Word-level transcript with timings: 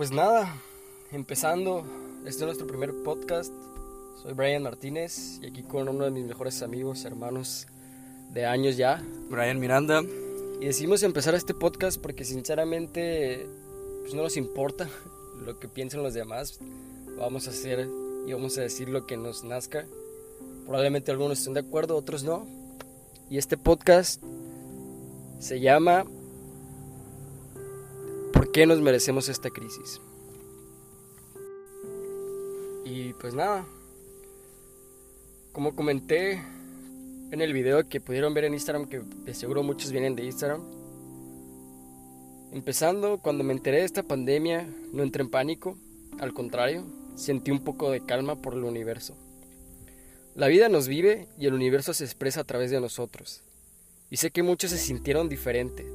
Pues 0.00 0.12
nada, 0.12 0.56
empezando, 1.12 1.84
este 2.24 2.40
es 2.40 2.46
nuestro 2.46 2.66
primer 2.66 3.02
podcast. 3.04 3.52
Soy 4.22 4.32
Brian 4.32 4.62
Martínez 4.62 5.38
y 5.42 5.46
aquí 5.48 5.62
con 5.62 5.90
uno 5.90 6.06
de 6.06 6.10
mis 6.10 6.24
mejores 6.24 6.62
amigos, 6.62 7.04
hermanos 7.04 7.66
de 8.30 8.46
años 8.46 8.78
ya. 8.78 9.04
Brian 9.28 9.60
Miranda. 9.60 10.00
Y 10.58 10.64
decidimos 10.64 11.02
empezar 11.02 11.34
este 11.34 11.52
podcast 11.52 12.00
porque 12.00 12.24
sinceramente 12.24 13.46
pues 14.00 14.14
no 14.14 14.22
nos 14.22 14.38
importa 14.38 14.88
lo 15.44 15.60
que 15.60 15.68
piensen 15.68 16.02
los 16.02 16.14
demás. 16.14 16.60
Vamos 17.18 17.46
a 17.46 17.50
hacer 17.50 17.86
y 18.26 18.32
vamos 18.32 18.56
a 18.56 18.62
decir 18.62 18.88
lo 18.88 19.06
que 19.06 19.18
nos 19.18 19.44
nazca. 19.44 19.84
Probablemente 20.64 21.10
algunos 21.10 21.40
estén 21.40 21.52
de 21.52 21.60
acuerdo, 21.60 21.94
otros 21.94 22.24
no. 22.24 22.46
Y 23.28 23.36
este 23.36 23.58
podcast 23.58 24.22
se 25.40 25.60
llama 25.60 26.06
¿Por 28.50 28.54
qué 28.54 28.66
nos 28.66 28.80
merecemos 28.80 29.28
esta 29.28 29.48
crisis? 29.48 30.00
Y 32.84 33.12
pues 33.12 33.32
nada, 33.32 33.64
como 35.52 35.76
comenté 35.76 36.42
en 37.30 37.40
el 37.42 37.52
video 37.52 37.88
que 37.88 38.00
pudieron 38.00 38.34
ver 38.34 38.42
en 38.42 38.54
Instagram, 38.54 38.88
que 38.88 39.02
de 39.24 39.34
seguro 39.34 39.62
muchos 39.62 39.92
vienen 39.92 40.16
de 40.16 40.24
Instagram, 40.24 40.62
empezando, 42.50 43.18
cuando 43.18 43.44
me 43.44 43.52
enteré 43.52 43.76
de 43.76 43.84
esta 43.84 44.02
pandemia, 44.02 44.68
no 44.92 45.04
entré 45.04 45.22
en 45.22 45.30
pánico, 45.30 45.78
al 46.18 46.34
contrario, 46.34 46.84
sentí 47.14 47.52
un 47.52 47.62
poco 47.62 47.92
de 47.92 48.04
calma 48.04 48.42
por 48.42 48.54
el 48.54 48.64
universo. 48.64 49.16
La 50.34 50.48
vida 50.48 50.68
nos 50.68 50.88
vive 50.88 51.28
y 51.38 51.46
el 51.46 51.54
universo 51.54 51.94
se 51.94 52.02
expresa 52.02 52.40
a 52.40 52.44
través 52.44 52.72
de 52.72 52.80
nosotros. 52.80 53.44
Y 54.10 54.16
sé 54.16 54.32
que 54.32 54.42
muchos 54.42 54.72
se 54.72 54.78
sintieron 54.78 55.28
diferente. 55.28 55.86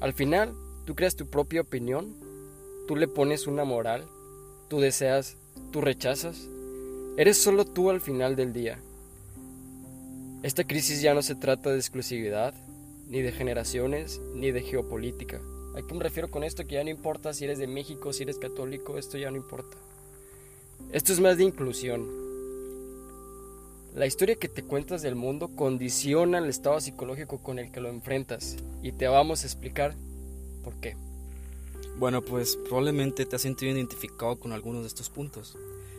Al 0.00 0.12
final, 0.12 0.54
tú 0.84 0.94
creas 0.94 1.16
tu 1.16 1.26
propia 1.26 1.62
opinión, 1.62 2.14
tú 2.86 2.96
le 2.96 3.08
pones 3.08 3.46
una 3.46 3.64
moral, 3.64 4.06
tú 4.68 4.80
deseas, 4.80 5.36
tú 5.70 5.80
rechazas. 5.80 6.48
Eres 7.16 7.38
solo 7.38 7.64
tú 7.64 7.90
al 7.90 8.00
final 8.00 8.36
del 8.36 8.52
día. 8.52 8.80
Esta 10.42 10.64
crisis 10.64 11.00
ya 11.00 11.14
no 11.14 11.22
se 11.22 11.34
trata 11.34 11.70
de 11.70 11.78
exclusividad, 11.78 12.54
ni 13.08 13.22
de 13.22 13.32
generaciones, 13.32 14.20
ni 14.34 14.50
de 14.50 14.62
geopolítica. 14.62 15.40
¿A 15.74 15.82
qué 15.86 15.94
me 15.94 16.02
refiero 16.02 16.30
con 16.30 16.44
esto? 16.44 16.66
Que 16.66 16.74
ya 16.74 16.84
no 16.84 16.90
importa 16.90 17.32
si 17.32 17.44
eres 17.44 17.58
de 17.58 17.66
México, 17.66 18.12
si 18.12 18.22
eres 18.22 18.38
católico, 18.38 18.98
esto 18.98 19.16
ya 19.18 19.30
no 19.30 19.36
importa. 19.36 19.76
Esto 20.92 21.12
es 21.12 21.20
más 21.20 21.38
de 21.38 21.44
inclusión. 21.44 22.06
La 23.94 24.06
historia 24.06 24.34
que 24.34 24.48
te 24.48 24.64
cuentas 24.64 25.02
del 25.02 25.14
mundo 25.14 25.54
condiciona 25.54 26.38
el 26.38 26.46
estado 26.46 26.80
psicológico 26.80 27.38
con 27.38 27.58
el 27.58 27.70
que 27.70 27.80
lo 27.80 27.88
enfrentas 27.88 28.56
y 28.82 28.92
te 28.92 29.06
vamos 29.06 29.42
a 29.42 29.46
explicar 29.46 29.94
por 30.64 30.74
qué. 30.80 30.96
Bueno, 31.98 32.22
pues 32.22 32.56
probablemente 32.56 33.24
te 33.24 33.36
has 33.36 33.42
sentido 33.42 33.72
identificado 33.72 34.36
con 34.36 34.52
algunos 34.52 34.82
de 34.82 34.88
estos 34.88 35.10
puntos. 35.10 35.56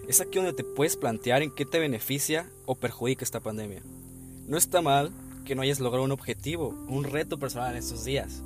Es 0.09 0.19
aquí 0.19 0.37
donde 0.37 0.53
te 0.53 0.63
puedes 0.63 0.97
plantear 0.97 1.41
en 1.41 1.51
qué 1.51 1.65
te 1.65 1.79
beneficia 1.79 2.49
o 2.65 2.75
perjudica 2.75 3.23
esta 3.23 3.39
pandemia. 3.39 3.81
No 4.47 4.57
está 4.57 4.81
mal 4.81 5.11
que 5.45 5.55
no 5.55 5.61
hayas 5.61 5.79
logrado 5.79 6.03
un 6.03 6.11
objetivo, 6.11 6.69
un 6.89 7.05
reto 7.05 7.39
personal 7.39 7.71
en 7.71 7.77
estos 7.77 8.03
días, 8.03 8.43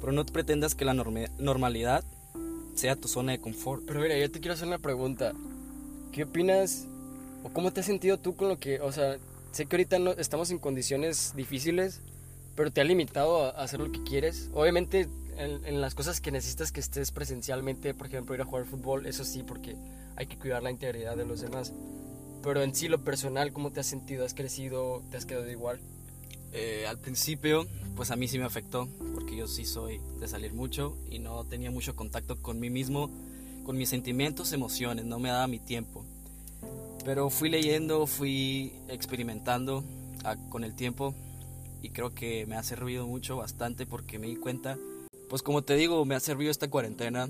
pero 0.00 0.12
no 0.12 0.26
pretendas 0.26 0.74
que 0.74 0.84
la 0.84 0.94
normalidad 0.94 2.04
sea 2.74 2.96
tu 2.96 3.08
zona 3.08 3.32
de 3.32 3.40
confort. 3.40 3.84
Pero 3.86 4.00
mira, 4.00 4.18
yo 4.18 4.30
te 4.30 4.40
quiero 4.40 4.54
hacer 4.54 4.66
una 4.66 4.78
pregunta. 4.78 5.32
¿Qué 6.10 6.24
opinas 6.24 6.86
o 7.42 7.50
cómo 7.50 7.72
te 7.72 7.80
has 7.80 7.86
sentido 7.86 8.18
tú 8.18 8.36
con 8.36 8.48
lo 8.48 8.58
que, 8.58 8.80
o 8.80 8.92
sea, 8.92 9.18
sé 9.52 9.66
que 9.66 9.76
ahorita 9.76 9.98
no, 9.98 10.12
estamos 10.12 10.50
en 10.50 10.58
condiciones 10.58 11.32
difíciles, 11.36 12.00
pero 12.54 12.70
te 12.70 12.80
ha 12.80 12.84
limitado 12.84 13.46
a, 13.46 13.50
hacer 13.50 13.80
lo 13.80 13.90
que 13.90 14.02
quieres? 14.02 14.50
Obviamente 14.52 15.08
en, 15.44 15.64
en, 15.64 15.80
las 15.80 15.94
cosas 15.94 16.20
que 16.20 16.30
necesitas 16.30 16.72
que 16.72 16.80
estés 16.80 17.10
presencialmente, 17.10 17.94
por 17.94 18.06
ejemplo, 18.06 18.34
ir 18.34 18.40
a 18.40 18.44
jugar 18.44 18.64
fútbol, 18.64 19.06
eso 19.06 19.24
sí, 19.24 19.42
porque 19.42 19.76
hay 20.16 20.26
que 20.26 20.38
cuidar 20.38 20.62
la 20.62 20.70
integridad 20.70 21.16
de 21.16 21.24
los 21.24 21.40
demás. 21.40 21.72
Pero 22.42 22.62
en 22.62 22.74
sí, 22.74 22.88
lo 22.88 23.04
personal, 23.04 23.52
¿cómo 23.52 23.70
te 23.70 23.80
has 23.80 23.86
sentido? 23.86 24.24
¿Has 24.24 24.34
crecido? 24.34 25.02
¿Te 25.10 25.16
has 25.16 25.26
quedado 25.26 25.48
igual? 25.50 25.78
Eh, 26.52 26.86
al 26.86 26.98
principio, 26.98 27.66
pues 27.96 28.10
a 28.10 28.16
mí 28.16 28.28
sí 28.28 28.38
me 28.38 28.44
afectó, 28.44 28.88
porque 29.14 29.36
yo 29.36 29.46
sí 29.46 29.64
soy 29.64 30.00
de 30.20 30.28
salir 30.28 30.52
mucho 30.52 30.96
y 31.08 31.18
no 31.18 31.44
tenía 31.44 31.70
mucho 31.70 31.96
contacto 31.96 32.42
con 32.42 32.60
mí 32.60 32.68
mismo, 32.68 33.10
con 33.64 33.78
mis 33.78 33.88
sentimientos, 33.88 34.52
emociones, 34.52 35.04
no 35.04 35.18
me 35.18 35.30
daba 35.30 35.46
mi 35.46 35.60
tiempo. 35.60 36.04
Pero 37.04 37.30
fui 37.30 37.48
leyendo, 37.48 38.06
fui 38.06 38.72
experimentando 38.88 39.82
a, 40.24 40.36
con 40.36 40.62
el 40.64 40.74
tiempo 40.74 41.14
y 41.80 41.88
creo 41.90 42.14
que 42.14 42.44
me 42.46 42.56
ha 42.56 42.62
servido 42.62 43.06
mucho, 43.06 43.36
bastante, 43.36 43.86
porque 43.86 44.18
me 44.18 44.26
di 44.26 44.36
cuenta, 44.36 44.78
pues 45.32 45.42
como 45.42 45.62
te 45.62 45.76
digo, 45.76 46.04
me 46.04 46.14
ha 46.14 46.20
servido 46.20 46.50
esta 46.50 46.68
cuarentena 46.68 47.26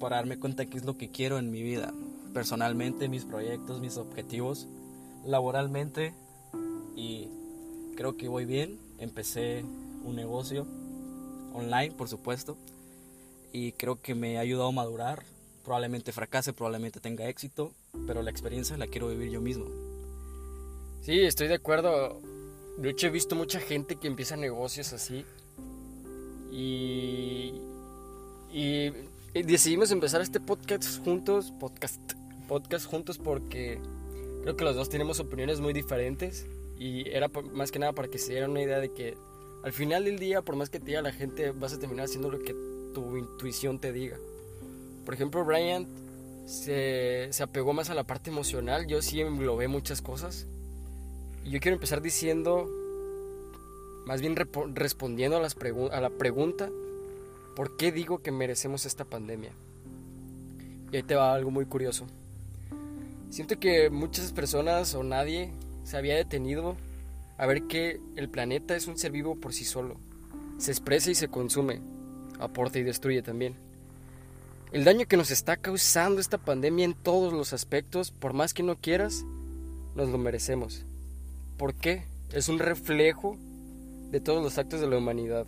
para 0.00 0.16
darme 0.16 0.38
cuenta 0.38 0.64
qué 0.64 0.78
es 0.78 0.86
lo 0.86 0.96
que 0.96 1.10
quiero 1.10 1.38
en 1.38 1.50
mi 1.50 1.62
vida, 1.62 1.92
personalmente, 2.32 3.06
mis 3.06 3.26
proyectos, 3.26 3.82
mis 3.82 3.98
objetivos, 3.98 4.66
laboralmente 5.26 6.14
y 6.96 7.28
creo 7.98 8.16
que 8.16 8.28
voy 8.28 8.46
bien. 8.46 8.78
Empecé 8.96 9.62
un 10.04 10.16
negocio 10.16 10.66
online, 11.52 11.90
por 11.94 12.08
supuesto, 12.08 12.56
y 13.52 13.72
creo 13.72 14.00
que 14.00 14.14
me 14.14 14.38
ha 14.38 14.40
ayudado 14.40 14.68
a 14.68 14.72
madurar. 14.72 15.22
Probablemente 15.64 16.12
fracase, 16.12 16.54
probablemente 16.54 16.98
tenga 16.98 17.28
éxito, 17.28 17.72
pero 18.06 18.22
la 18.22 18.30
experiencia 18.30 18.78
la 18.78 18.86
quiero 18.86 19.08
vivir 19.08 19.30
yo 19.30 19.42
mismo. 19.42 19.66
Sí, 21.02 21.20
estoy 21.20 21.48
de 21.48 21.56
acuerdo. 21.56 22.22
De 22.78 22.88
hecho, 22.88 23.08
he 23.08 23.10
visto 23.10 23.36
mucha 23.36 23.60
gente 23.60 23.96
que 23.96 24.06
empieza 24.06 24.34
negocios 24.34 24.94
así. 24.94 25.26
Y, 26.54 27.52
y, 28.52 28.92
decidimos 29.42 29.90
empezar 29.90 30.20
este 30.20 30.38
podcast 30.38 31.04
juntos, 31.04 31.52
podcast, 31.58 32.00
podcast 32.46 32.86
juntos 32.86 33.18
porque 33.18 33.80
creo 34.42 34.56
que 34.56 34.64
los 34.64 34.76
dos 34.76 34.88
tenemos 34.88 35.18
opiniones 35.18 35.58
muy 35.58 35.72
diferentes 35.72 36.46
y 36.78 37.08
era 37.08 37.28
más 37.52 37.72
que 37.72 37.80
nada 37.80 37.92
para 37.92 38.06
que 38.06 38.18
se 38.18 38.30
dieran 38.30 38.52
una 38.52 38.62
idea 38.62 38.78
de 38.78 38.92
que 38.92 39.16
al 39.64 39.72
final 39.72 40.04
del 40.04 40.20
día, 40.20 40.42
por 40.42 40.54
más 40.54 40.70
que 40.70 40.78
te 40.78 40.86
diga 40.86 41.02
la 41.02 41.10
gente, 41.10 41.50
vas 41.50 41.72
a 41.72 41.80
terminar 41.80 42.04
haciendo 42.04 42.30
lo 42.30 42.38
que 42.38 42.54
tu 42.94 43.16
intuición 43.16 43.80
te 43.80 43.92
diga. 43.92 44.18
Por 45.04 45.14
ejemplo, 45.14 45.44
Brian 45.44 45.88
se, 46.46 47.28
se 47.32 47.42
apegó 47.42 47.72
más 47.72 47.90
a 47.90 47.94
la 47.94 48.04
parte 48.04 48.30
emocional, 48.30 48.86
yo 48.86 49.02
sí 49.02 49.20
englobé 49.20 49.66
muchas 49.66 50.02
cosas. 50.02 50.46
Y 51.44 51.50
yo 51.50 51.58
quiero 51.58 51.74
empezar 51.74 52.00
diciendo, 52.00 52.70
más 54.06 54.20
bien 54.20 54.36
respondiendo 54.36 55.36
a, 55.36 56.00
la 56.00 56.10
pregunta, 56.10 56.68
¿por 57.56 57.76
qué 57.76 57.90
digo 57.90 58.18
que 58.18 58.30
merecemos 58.30 58.84
esta 58.86 59.04
pandemia? 59.04 59.52
Y 60.92 60.96
ahí 60.96 61.02
te 61.02 61.14
va 61.14 61.34
algo 61.34 61.50
muy 61.50 61.64
curioso. 61.64 62.06
Siento 63.30 63.58
que 63.58 63.90
muchas 63.90 64.32
personas 64.32 64.94
o 64.94 65.02
nadie 65.02 65.52
se 65.84 65.96
había 65.96 66.16
detenido 66.16 66.76
a 67.38 67.46
ver 67.46 67.64
que 67.64 68.00
el 68.16 68.28
planeta 68.28 68.76
es 68.76 68.86
un 68.86 68.98
ser 68.98 69.10
vivo 69.10 69.36
por 69.36 69.52
sí 69.52 69.64
solo. 69.64 69.96
Se 70.58 70.70
expresa 70.70 71.10
y 71.10 71.14
se 71.14 71.28
consume, 71.28 71.80
aporta 72.38 72.78
y 72.78 72.84
destruye 72.84 73.22
también. 73.22 73.56
El 74.70 74.84
daño 74.84 75.06
que 75.06 75.16
nos 75.16 75.30
está 75.30 75.56
causando 75.56 76.20
esta 76.20 76.38
pandemia 76.38 76.84
en 76.84 76.94
todos 76.94 77.32
los 77.32 77.52
aspectos, 77.52 78.10
por 78.10 78.34
más 78.34 78.54
que 78.54 78.62
no 78.62 78.76
quieras, 78.76 79.24
nos 79.94 80.10
lo 80.10 80.18
merecemos. 80.18 80.84
¿Por 81.56 81.74
qué? 81.74 82.04
Es 82.32 82.48
un 82.48 82.58
reflejo 82.58 83.36
de 84.14 84.20
todos 84.20 84.40
los 84.40 84.58
actos 84.58 84.80
de 84.80 84.86
la 84.86 84.96
humanidad, 84.96 85.44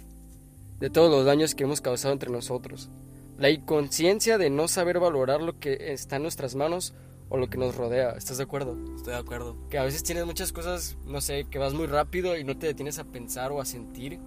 de 0.81 0.91
todos 0.91 1.09
los 1.09 1.25
daños 1.25 1.55
que 1.55 1.63
hemos 1.63 1.81
causado 1.81 2.13
entre 2.13 2.33
nosotros. 2.33 2.91
La 3.39 3.49
inconsciencia 3.49 4.39
de 4.39 4.51
no 4.51 4.67
saber 4.67 4.99
valorar 4.99 5.41
lo 5.41 5.61
que 5.61 5.93
está 5.93 6.17
en 6.17 6.23
nuestras 6.23 6.57
manos 6.57 6.93
o 7.29 7.37
lo 7.37 7.49
que 7.49 7.59
nos 7.59 7.77
rodea. 7.77 8.11
¿Estás 8.17 8.39
de 8.39 8.43
acuerdo? 8.43 8.77
Estoy 8.97 9.13
de 9.13 9.21
acuerdo. 9.21 9.57
Que 9.71 9.79
a 9.79 9.85
veces 9.85 10.03
tienes 10.03 10.27
muchas 10.27 10.51
cosas, 10.51 10.97
no 11.07 11.21
sé, 11.21 11.45
que 11.49 11.61
vas 11.61 11.75
muy 11.75 11.87
rápido 11.87 12.37
y 12.37 12.43
no 12.43 12.59
te 12.59 12.67
detienes 12.67 12.99
a 12.99 13.05
pensar 13.05 13.53
o 13.53 13.61
a 13.61 13.65
sentir 13.65 14.19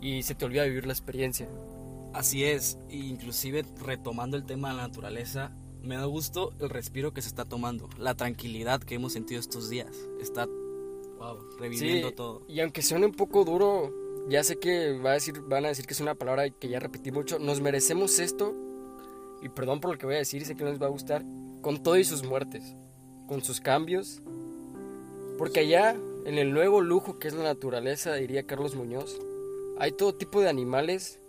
y 0.00 0.24
se 0.24 0.34
te 0.34 0.44
olvida 0.44 0.64
vivir 0.64 0.84
la 0.84 0.92
experiencia. 0.92 1.48
Así 2.12 2.42
es, 2.42 2.80
inclusive 2.90 3.64
retomando 3.80 4.36
el 4.36 4.44
tema 4.44 4.70
de 4.70 4.74
la 4.74 4.88
naturaleza, 4.88 5.52
me 5.84 5.94
da 5.94 6.06
gusto 6.06 6.52
el 6.58 6.68
respiro 6.68 7.12
que 7.12 7.22
se 7.22 7.28
está 7.28 7.44
tomando, 7.44 7.88
la 7.96 8.16
tranquilidad 8.16 8.82
que 8.82 8.96
hemos 8.96 9.12
sentido 9.12 9.38
estos 9.38 9.70
días. 9.70 9.94
Está 10.20 10.48
wow, 11.18 11.38
reviviendo 11.58 12.12
todo. 12.12 12.42
Y 12.48 12.60
aunque 12.60 12.82
suene 12.82 13.06
un 13.06 13.12
poco 13.12 13.44
duro, 13.44 13.92
ya 14.28 14.44
sé 14.44 14.58
que 14.58 14.98
va 14.98 15.10
a 15.10 15.14
decir, 15.14 15.40
van 15.40 15.64
a 15.64 15.68
decir 15.68 15.86
que 15.86 15.94
es 15.94 16.00
una 16.00 16.14
palabra 16.14 16.48
que 16.50 16.68
ya 16.68 16.80
repetí 16.80 17.10
mucho, 17.10 17.38
nos 17.38 17.60
merecemos 17.60 18.18
esto, 18.18 18.54
y 19.42 19.48
perdón 19.48 19.80
por 19.80 19.92
lo 19.92 19.98
que 19.98 20.06
voy 20.06 20.16
a 20.16 20.18
decir, 20.18 20.44
sé 20.44 20.54
que 20.54 20.64
no 20.64 20.70
les 20.70 20.80
va 20.80 20.86
a 20.86 20.90
gustar, 20.90 21.24
con 21.62 21.82
todo 21.82 21.96
y 21.96 22.04
sus 22.04 22.22
muertes, 22.22 22.74
con 23.26 23.42
sus 23.42 23.60
cambios, 23.60 24.20
porque 25.38 25.60
allá, 25.60 25.96
en 26.24 26.38
el 26.38 26.52
nuevo 26.52 26.80
lujo 26.80 27.18
que 27.18 27.28
es 27.28 27.34
la 27.34 27.44
naturaleza, 27.44 28.14
diría 28.14 28.42
Carlos 28.42 28.74
Muñoz, 28.74 29.18
hay 29.78 29.92
todo 29.92 30.14
tipo 30.14 30.40
de 30.40 30.48
animales 30.48 31.20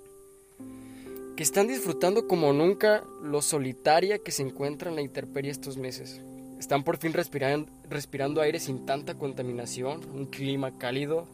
que 1.38 1.44
están 1.44 1.68
disfrutando 1.68 2.28
como 2.28 2.52
nunca 2.52 3.06
lo 3.22 3.42
solitaria 3.42 4.20
que 4.20 4.32
se 4.32 4.42
encuentra 4.42 4.90
en 4.90 4.96
la 4.96 5.02
intemperie 5.02 5.52
estos 5.52 5.78
meses. 5.78 6.22
Están 6.60 6.84
por 6.84 6.98
fin 6.98 7.14
respirando, 7.14 8.42
aire 8.42 8.60
sin 8.60 8.86
tanta 8.86 9.16
contaminación, 9.16 10.02
un 10.14 10.26
clima 10.26 10.78
cálido, 10.78 11.26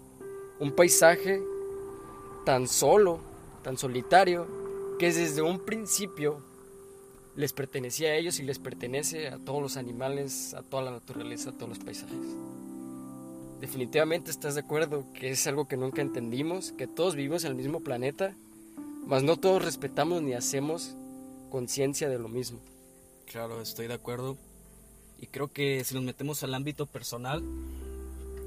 un 0.60 0.72
paisaje 0.72 1.42
tan 2.46 2.68
solo, 2.68 3.20
tan 3.64 3.76
solitario, 3.76 4.46
que 5.00 5.12
desde 5.12 5.42
un 5.42 5.66
principio 5.66 6.44
les 7.36 7.54
pertenecía 7.54 8.10
a 8.10 8.16
ellos 8.16 8.40
y 8.40 8.44
les 8.44 8.60
pertenece 8.60 9.28
a 9.28 9.40
todos 9.40 9.62
los 9.62 9.78
animales, 9.78 10.54
a 10.54 10.62
toda 10.62 10.84
la 10.84 10.92
naturaleza, 10.92 11.50
a 11.50 11.54
todos 11.54 11.70
los 11.70 11.80
paisajes. 11.80 12.38
Definitivamente 13.60 14.30
estás 14.30 14.54
de 14.54 14.62
acuerdo 14.62 15.06
que 15.14 15.32
es 15.32 15.48
algo 15.48 15.68
que 15.68 15.76
nunca 15.76 16.04
entendimos, 16.04 16.72
que 16.72 16.86
todos 16.86 17.16
vivimos 17.16 17.44
en 17.46 17.52
el 17.52 17.56
mismo 17.56 17.80
planeta, 17.80 18.36
mas 19.08 19.24
no 19.24 19.38
todos 19.38 19.66
respetamos 19.66 20.22
ni 20.22 20.34
hacemos 20.34 20.96
conciencia 21.50 22.10
de 22.10 22.20
lo 22.20 22.30
mismo. 22.30 22.60
Claro, 23.26 23.60
estoy 23.60 23.88
de 23.88 23.96
acuerdo. 23.96 24.38
Y 25.20 25.28
creo 25.28 25.48
que 25.48 25.84
si 25.84 25.96
nos 25.96 26.04
metemos 26.04 26.44
al 26.44 26.54
ámbito 26.54 26.86
personal, 26.86 27.44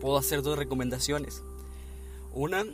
puedo 0.01 0.17
hacer 0.19 0.43
dos 0.43 0.59
recomendaciones. 0.59 1.43
Una 2.35 2.65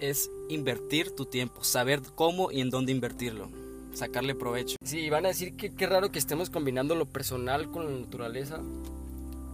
es 0.00 0.30
invertir 0.48 1.10
tu 1.14 1.24
tiempo, 1.26 1.64
saber 1.64 2.02
cómo 2.14 2.50
y 2.50 2.60
en 2.60 2.70
dónde 2.70 2.92
invertirlo, 2.92 3.48
sacarle 3.94 4.34
provecho. 4.34 4.76
Sí, 4.84 5.08
van 5.08 5.24
a 5.24 5.28
decir 5.28 5.56
que 5.56 5.72
qué 5.74 5.86
raro 5.86 6.10
que 6.12 6.18
estemos 6.18 6.50
combinando 6.50 6.94
lo 6.94 7.06
personal 7.06 7.70
con 7.70 7.86
la 7.92 8.00
naturaleza, 8.00 8.60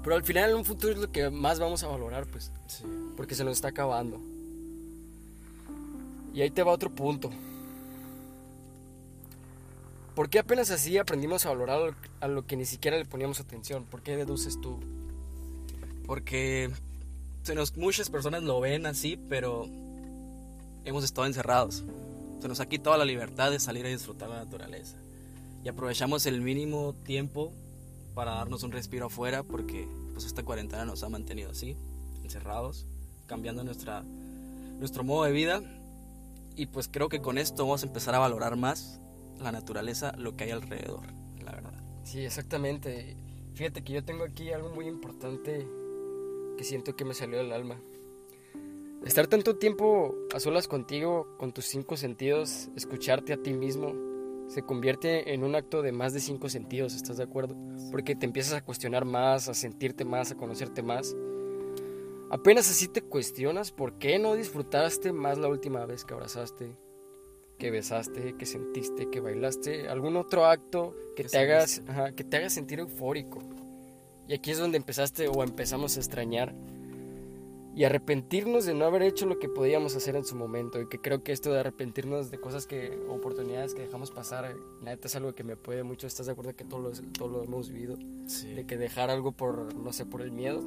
pero 0.02 0.16
al 0.16 0.24
final 0.24 0.50
en 0.50 0.56
un 0.56 0.64
futuro 0.64 0.92
es 0.94 0.98
lo 0.98 1.12
que 1.12 1.30
más 1.30 1.60
vamos 1.60 1.82
a 1.84 1.88
valorar, 1.88 2.26
pues, 2.26 2.50
Sí. 2.66 2.84
porque 3.16 3.34
se 3.34 3.44
nos 3.44 3.52
está 3.54 3.68
acabando. 3.68 4.20
Y 6.34 6.40
ahí 6.42 6.50
te 6.50 6.62
va 6.62 6.72
otro 6.72 6.90
punto. 6.90 7.30
¿Por 10.20 10.28
qué 10.28 10.40
apenas 10.40 10.70
así 10.70 10.98
aprendimos 10.98 11.46
a 11.46 11.48
valorar 11.48 11.94
a 12.20 12.28
lo- 12.28 12.46
que 12.46 12.54
ni 12.54 12.66
siquiera 12.66 12.98
le 12.98 13.06
poníamos 13.06 13.40
atención? 13.40 13.86
¿Por 13.86 14.02
qué 14.02 14.18
deduces 14.18 14.60
tú? 14.60 14.78
Porque 16.06 16.70
se 17.42 17.54
nos, 17.54 17.74
muchas 17.78 18.10
personas 18.10 18.42
lo 18.42 18.60
ven 18.60 18.84
así, 18.84 19.16
pero 19.30 19.66
hemos 20.84 21.04
estado 21.04 21.26
encerrados. 21.26 21.84
Se 22.38 22.48
nos 22.48 22.60
ha 22.60 22.66
quitado 22.66 22.98
la 22.98 23.06
libertad 23.06 23.50
de 23.50 23.58
salir 23.58 23.86
a 23.86 23.88
disfrutar 23.88 24.28
la 24.28 24.44
naturaleza. 24.44 24.98
Y 25.64 25.70
aprovechamos 25.70 26.26
el 26.26 26.42
mínimo 26.42 26.94
tiempo 27.06 27.50
para 28.14 28.32
darnos 28.32 28.62
un 28.62 28.72
respiro 28.72 29.06
afuera 29.06 29.42
porque 29.42 29.88
pues 30.12 30.26
esta 30.26 30.42
cuarentena 30.42 30.84
nos 30.84 31.02
ha 31.02 31.08
mantenido 31.08 31.52
así, 31.52 31.78
encerrados, 32.22 32.84
cambiando 33.26 33.64
nuestra, 33.64 34.02
nuestro 34.02 35.02
modo 35.02 35.24
de 35.24 35.32
vida. 35.32 35.62
Y 36.56 36.66
pues 36.66 36.88
creo 36.88 37.08
que 37.08 37.22
con 37.22 37.38
esto 37.38 37.64
vamos 37.64 37.84
a 37.84 37.86
empezar 37.86 38.14
a 38.14 38.18
valorar 38.18 38.56
más 38.56 39.00
la 39.40 39.52
naturaleza, 39.52 40.12
lo 40.16 40.36
que 40.36 40.44
hay 40.44 40.50
alrededor, 40.50 41.06
la 41.44 41.52
verdad. 41.52 41.82
Sí, 42.04 42.24
exactamente. 42.24 43.16
Fíjate 43.54 43.82
que 43.82 43.92
yo 43.92 44.04
tengo 44.04 44.24
aquí 44.24 44.52
algo 44.52 44.70
muy 44.70 44.86
importante 44.86 45.66
que 46.56 46.64
siento 46.64 46.96
que 46.96 47.04
me 47.04 47.14
salió 47.14 47.38
del 47.38 47.52
alma. 47.52 47.80
Estar 49.04 49.26
tanto 49.26 49.56
tiempo 49.56 50.14
a 50.34 50.40
solas 50.40 50.68
contigo, 50.68 51.36
con 51.38 51.52
tus 51.52 51.64
cinco 51.64 51.96
sentidos, 51.96 52.68
escucharte 52.76 53.32
a 53.32 53.42
ti 53.42 53.54
mismo, 53.54 53.94
se 54.48 54.62
convierte 54.62 55.32
en 55.32 55.42
un 55.42 55.54
acto 55.54 55.80
de 55.80 55.92
más 55.92 56.12
de 56.12 56.20
cinco 56.20 56.48
sentidos, 56.48 56.94
¿estás 56.94 57.16
de 57.16 57.22
acuerdo? 57.22 57.56
Porque 57.90 58.14
te 58.14 58.26
empiezas 58.26 58.52
a 58.52 58.64
cuestionar 58.64 59.04
más, 59.04 59.48
a 59.48 59.54
sentirte 59.54 60.04
más, 60.04 60.32
a 60.32 60.36
conocerte 60.36 60.82
más. 60.82 61.16
Apenas 62.30 62.68
así 62.68 62.88
te 62.88 63.00
cuestionas 63.00 63.72
por 63.72 63.94
qué 63.94 64.18
no 64.18 64.34
disfrutaste 64.34 65.12
más 65.12 65.38
la 65.38 65.48
última 65.48 65.86
vez 65.86 66.04
que 66.04 66.14
abrazaste, 66.14 66.76
que 67.60 67.70
besaste, 67.70 68.34
que 68.36 68.46
sentiste, 68.46 69.08
que 69.10 69.20
bailaste, 69.20 69.88
algún 69.88 70.16
otro 70.16 70.46
acto 70.46 70.96
que, 71.14 71.22
Que 71.22 71.28
te 71.28 71.38
hagas, 71.38 71.82
ajá, 71.86 72.12
que 72.12 72.24
te 72.24 72.38
haga 72.38 72.50
sentir 72.50 72.80
eufórico. 72.80 73.38
Y 74.26 74.32
aquí 74.32 74.50
es 74.50 74.58
donde 74.58 74.78
empezaste 74.78 75.28
o 75.28 75.44
empezamos 75.44 75.96
a 75.96 76.00
extrañar 76.00 76.54
y 77.74 77.84
arrepentirnos 77.84 78.64
de 78.64 78.74
no 78.74 78.84
haber 78.84 79.02
hecho 79.02 79.26
lo 79.26 79.38
que 79.38 79.48
podíamos 79.48 79.94
hacer 79.94 80.16
en 80.16 80.24
su 80.24 80.34
momento. 80.34 80.80
Y 80.80 80.88
que 80.88 80.98
creo 80.98 81.22
que 81.22 81.32
esto 81.32 81.52
de 81.52 81.60
arrepentirnos 81.60 82.30
de 82.30 82.40
cosas 82.40 82.66
que, 82.66 82.98
oportunidades 83.08 83.74
que 83.74 83.82
dejamos 83.82 84.10
pasar, 84.10 84.56
la 84.82 84.92
neta 84.92 85.08
es 85.08 85.16
algo 85.16 85.34
que 85.34 85.44
me 85.44 85.56
puede 85.56 85.82
mucho. 85.82 86.06
¿Estás 86.06 86.26
de 86.26 86.32
acuerdo 86.32 86.56
que 86.56 86.64
todo 86.64 86.80
lo, 86.80 86.90
todo 86.90 87.28
lo 87.28 87.44
hemos 87.44 87.70
vivido? 87.70 87.96
Sí. 88.26 88.54
De 88.54 88.66
que 88.66 88.76
dejar 88.76 89.10
algo 89.10 89.32
por, 89.32 89.74
no 89.74 89.92
sé, 89.92 90.06
por 90.06 90.22
el 90.22 90.32
miedo. 90.32 90.62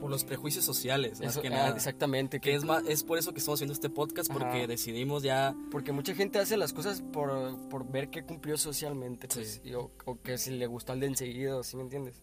Por 0.00 0.10
los 0.10 0.24
prejuicios 0.24 0.64
sociales, 0.64 1.20
más 1.20 1.30
Eso- 1.32 1.42
que 1.42 1.48
ah, 1.48 1.50
nada. 1.50 1.70
exactamente. 1.76 2.38
Que 2.40 2.54
es, 2.54 2.64
más, 2.64 2.84
es 2.86 3.02
por 3.02 3.18
eso 3.18 3.32
que 3.32 3.38
estamos 3.38 3.58
haciendo 3.58 3.72
este 3.72 3.88
podcast, 3.90 4.30
porque 4.30 4.44
Ajá. 4.58 4.66
decidimos 4.66 5.22
ya... 5.22 5.56
Porque 5.70 5.92
mucha 5.92 6.14
gente 6.14 6.38
hace 6.38 6.56
las 6.56 6.72
cosas 6.72 7.02
por, 7.02 7.68
por 7.68 7.90
ver 7.90 8.10
que 8.10 8.22
cumplió 8.22 8.56
socialmente, 8.58 9.26
pues, 9.28 9.60
Sí. 9.62 9.70
y- 9.70 9.74
o, 9.74 9.90
o 10.04 10.20
que 10.20 10.36
si 10.38 10.50
le 10.50 10.66
gustó 10.66 10.92
al 10.92 11.00
de 11.00 11.06
enseguida, 11.06 11.62
¿sí 11.62 11.76
me 11.76 11.82
entiendes? 11.84 12.22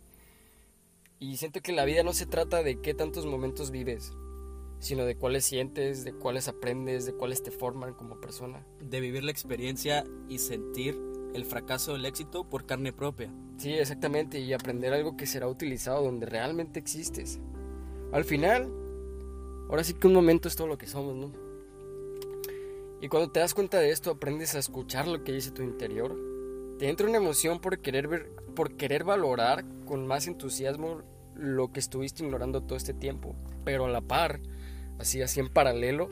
Y 1.19 1.37
siento 1.37 1.61
que 1.61 1.71
la 1.71 1.85
vida 1.85 2.03
no 2.03 2.13
se 2.13 2.25
trata 2.25 2.63
de 2.63 2.79
qué 2.81 2.93
tantos 2.93 3.25
momentos 3.25 3.71
vives, 3.71 4.11
sino 4.79 5.05
de 5.05 5.15
cuáles 5.15 5.45
sientes, 5.45 6.03
de 6.03 6.13
cuáles 6.13 6.47
aprendes, 6.49 7.05
de 7.05 7.13
cuáles 7.13 7.41
te 7.43 7.51
forman 7.51 7.93
como 7.93 8.19
persona. 8.19 8.65
de 8.81 8.99
vivir 8.99 9.23
la 9.23 9.31
experiencia 9.31 10.03
y 10.29 10.39
sentir 10.39 10.99
el 11.33 11.45
fracaso 11.45 11.93
del 11.93 12.05
éxito 12.05 12.47
por 12.47 12.65
carne 12.65 12.93
propia. 12.93 13.33
Sí, 13.57 13.71
exactamente, 13.73 14.39
y 14.39 14.51
aprender 14.53 14.93
algo 14.93 15.15
que 15.15 15.25
será 15.25 15.47
utilizado 15.47 16.03
donde 16.03 16.25
realmente 16.25 16.79
existes. 16.79 17.39
Al 18.13 18.23
final, 18.23 18.69
ahora 19.69 19.83
sí 19.83 19.95
que 19.95 20.05
un 20.07 20.13
momento 20.13 20.47
es 20.47 20.55
todo 20.55 20.67
lo 20.67 20.77
que 20.77 20.85
somos, 20.87 21.15
¿no? 21.15 21.31
Y 23.01 23.09
cuando 23.09 23.31
te 23.31 23.39
das 23.39 23.53
cuenta 23.53 23.79
de 23.79 23.89
esto, 23.89 24.11
aprendes 24.11 24.53
a 24.55 24.59
escuchar 24.59 25.07
lo 25.07 25.23
que 25.23 25.33
dice 25.33 25.51
tu 25.51 25.63
interior. 25.63 26.15
Te 26.77 26.89
entra 26.89 27.07
una 27.07 27.17
emoción 27.17 27.59
por 27.59 27.79
querer 27.79 28.31
por 28.55 28.77
querer 28.77 29.03
valorar 29.03 29.65
con 29.85 30.05
más 30.05 30.27
entusiasmo 30.27 31.01
lo 31.35 31.71
que 31.71 31.79
estuviste 31.79 32.23
ignorando 32.23 32.61
todo 32.61 32.77
este 32.77 32.93
tiempo. 32.93 33.35
Pero 33.65 33.85
a 33.85 33.89
la 33.89 34.01
par, 34.01 34.39
así, 34.99 35.21
así 35.21 35.39
en 35.39 35.49
paralelo, 35.49 36.09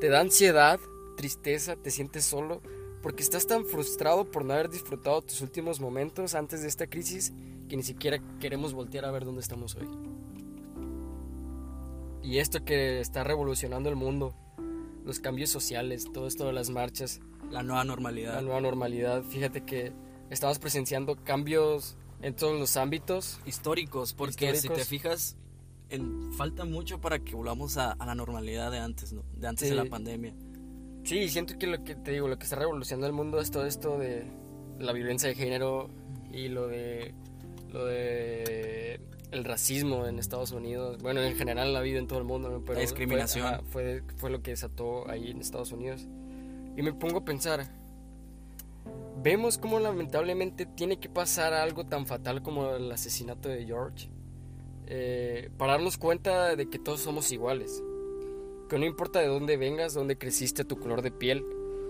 te 0.00 0.08
da 0.08 0.20
ansiedad, 0.20 0.80
tristeza, 1.16 1.76
te 1.76 1.90
sientes 1.90 2.24
solo, 2.24 2.62
porque 3.02 3.22
estás 3.22 3.46
tan 3.46 3.66
frustrado 3.66 4.30
por 4.30 4.44
no 4.44 4.54
haber 4.54 4.70
disfrutado 4.70 5.20
tus 5.22 5.42
últimos 5.42 5.80
momentos 5.80 6.34
antes 6.34 6.62
de 6.62 6.68
esta 6.68 6.86
crisis 6.86 7.32
que 7.68 7.76
ni 7.76 7.82
siquiera 7.82 8.20
queremos 8.40 8.72
voltear 8.72 9.04
a 9.04 9.10
ver 9.10 9.24
dónde 9.24 9.42
estamos 9.42 9.74
hoy. 9.76 10.15
Y 12.26 12.38
esto 12.38 12.64
que 12.64 12.98
está 13.00 13.22
revolucionando 13.22 13.88
el 13.88 13.94
mundo, 13.96 14.34
los 15.04 15.20
cambios 15.20 15.48
sociales, 15.50 16.08
todo 16.12 16.26
esto 16.26 16.46
de 16.46 16.52
las 16.52 16.70
marchas, 16.70 17.20
La 17.50 17.62
nueva 17.62 17.84
normalidad. 17.84 18.34
la 18.34 18.42
nueva 18.42 18.60
normalidad, 18.60 19.22
fíjate 19.22 19.64
que 19.64 19.92
estamos 20.30 20.58
presenciando 20.58 21.14
cambios 21.22 21.96
en 22.22 22.34
todos 22.34 22.58
los 22.58 22.76
ámbitos. 22.76 23.38
Históricos, 23.46 24.12
porque 24.12 24.56
si 24.56 24.68
te 24.68 24.84
fijas, 24.84 25.36
en- 25.88 26.32
falta 26.32 26.64
mucho 26.64 27.00
para 27.00 27.20
que 27.20 27.36
volvamos 27.36 27.76
a, 27.76 27.92
a 27.92 28.06
la 28.06 28.16
normalidad 28.16 28.72
de 28.72 28.78
antes, 28.80 29.12
¿no? 29.12 29.22
De 29.36 29.46
antes 29.46 29.68
de 29.68 29.76
la 29.76 29.84
pandemia. 29.84 30.34
Sí, 31.04 31.28
siento 31.28 31.56
que 31.56 31.68
lo 31.68 31.84
que 31.84 31.94
te 31.94 32.10
digo, 32.10 32.26
lo 32.26 32.36
que 32.38 32.42
está 32.44 32.56
revolucionando 32.56 33.06
el 33.06 33.12
mundo 33.12 33.40
es 33.40 33.52
todo 33.52 33.64
esto 33.66 33.96
de 33.98 34.26
la 34.80 34.92
violencia 34.92 35.28
de 35.28 35.36
género 35.36 35.88
y 36.32 36.48
lo 36.48 36.66
de 36.66 37.14
lo 37.70 37.84
de 37.84 38.98
el 39.36 39.44
racismo 39.44 40.06
en 40.06 40.18
Estados 40.18 40.52
Unidos. 40.52 41.02
Bueno, 41.02 41.22
en 41.22 41.36
general 41.36 41.72
la 41.72 41.80
vida 41.80 41.98
en 41.98 42.06
todo 42.06 42.18
el 42.18 42.24
mundo, 42.24 42.48
¿no? 42.48 42.60
Pero 42.60 42.74
La 42.74 42.80
discriminación. 42.80 43.64
Fue, 43.66 44.02
fue 44.16 44.30
lo 44.30 44.42
que 44.42 44.52
desató 44.52 45.08
ahí 45.08 45.30
en 45.30 45.40
Estados 45.40 45.72
Unidos. 45.72 46.06
Y 46.76 46.82
me 46.82 46.92
pongo 46.92 47.18
a 47.18 47.24
pensar, 47.24 47.66
vemos 49.22 49.58
cómo 49.58 49.80
lamentablemente 49.80 50.66
tiene 50.66 50.98
que 50.98 51.08
pasar 51.08 51.52
algo 51.54 51.86
tan 51.86 52.06
fatal 52.06 52.42
como 52.42 52.70
el 52.72 52.90
asesinato 52.92 53.48
de 53.48 53.64
George 53.64 54.08
eh, 54.86 55.50
para 55.56 55.72
darnos 55.72 55.98
cuenta 55.98 56.54
de 56.54 56.68
que 56.68 56.78
todos 56.78 57.00
somos 57.00 57.32
iguales. 57.32 57.82
Que 58.68 58.78
no 58.78 58.84
importa 58.84 59.20
de 59.20 59.26
dónde 59.26 59.56
vengas, 59.56 59.94
dónde 59.94 60.18
creciste, 60.18 60.64
tu 60.64 60.78
color 60.78 61.02
de 61.02 61.10
piel, 61.10 61.44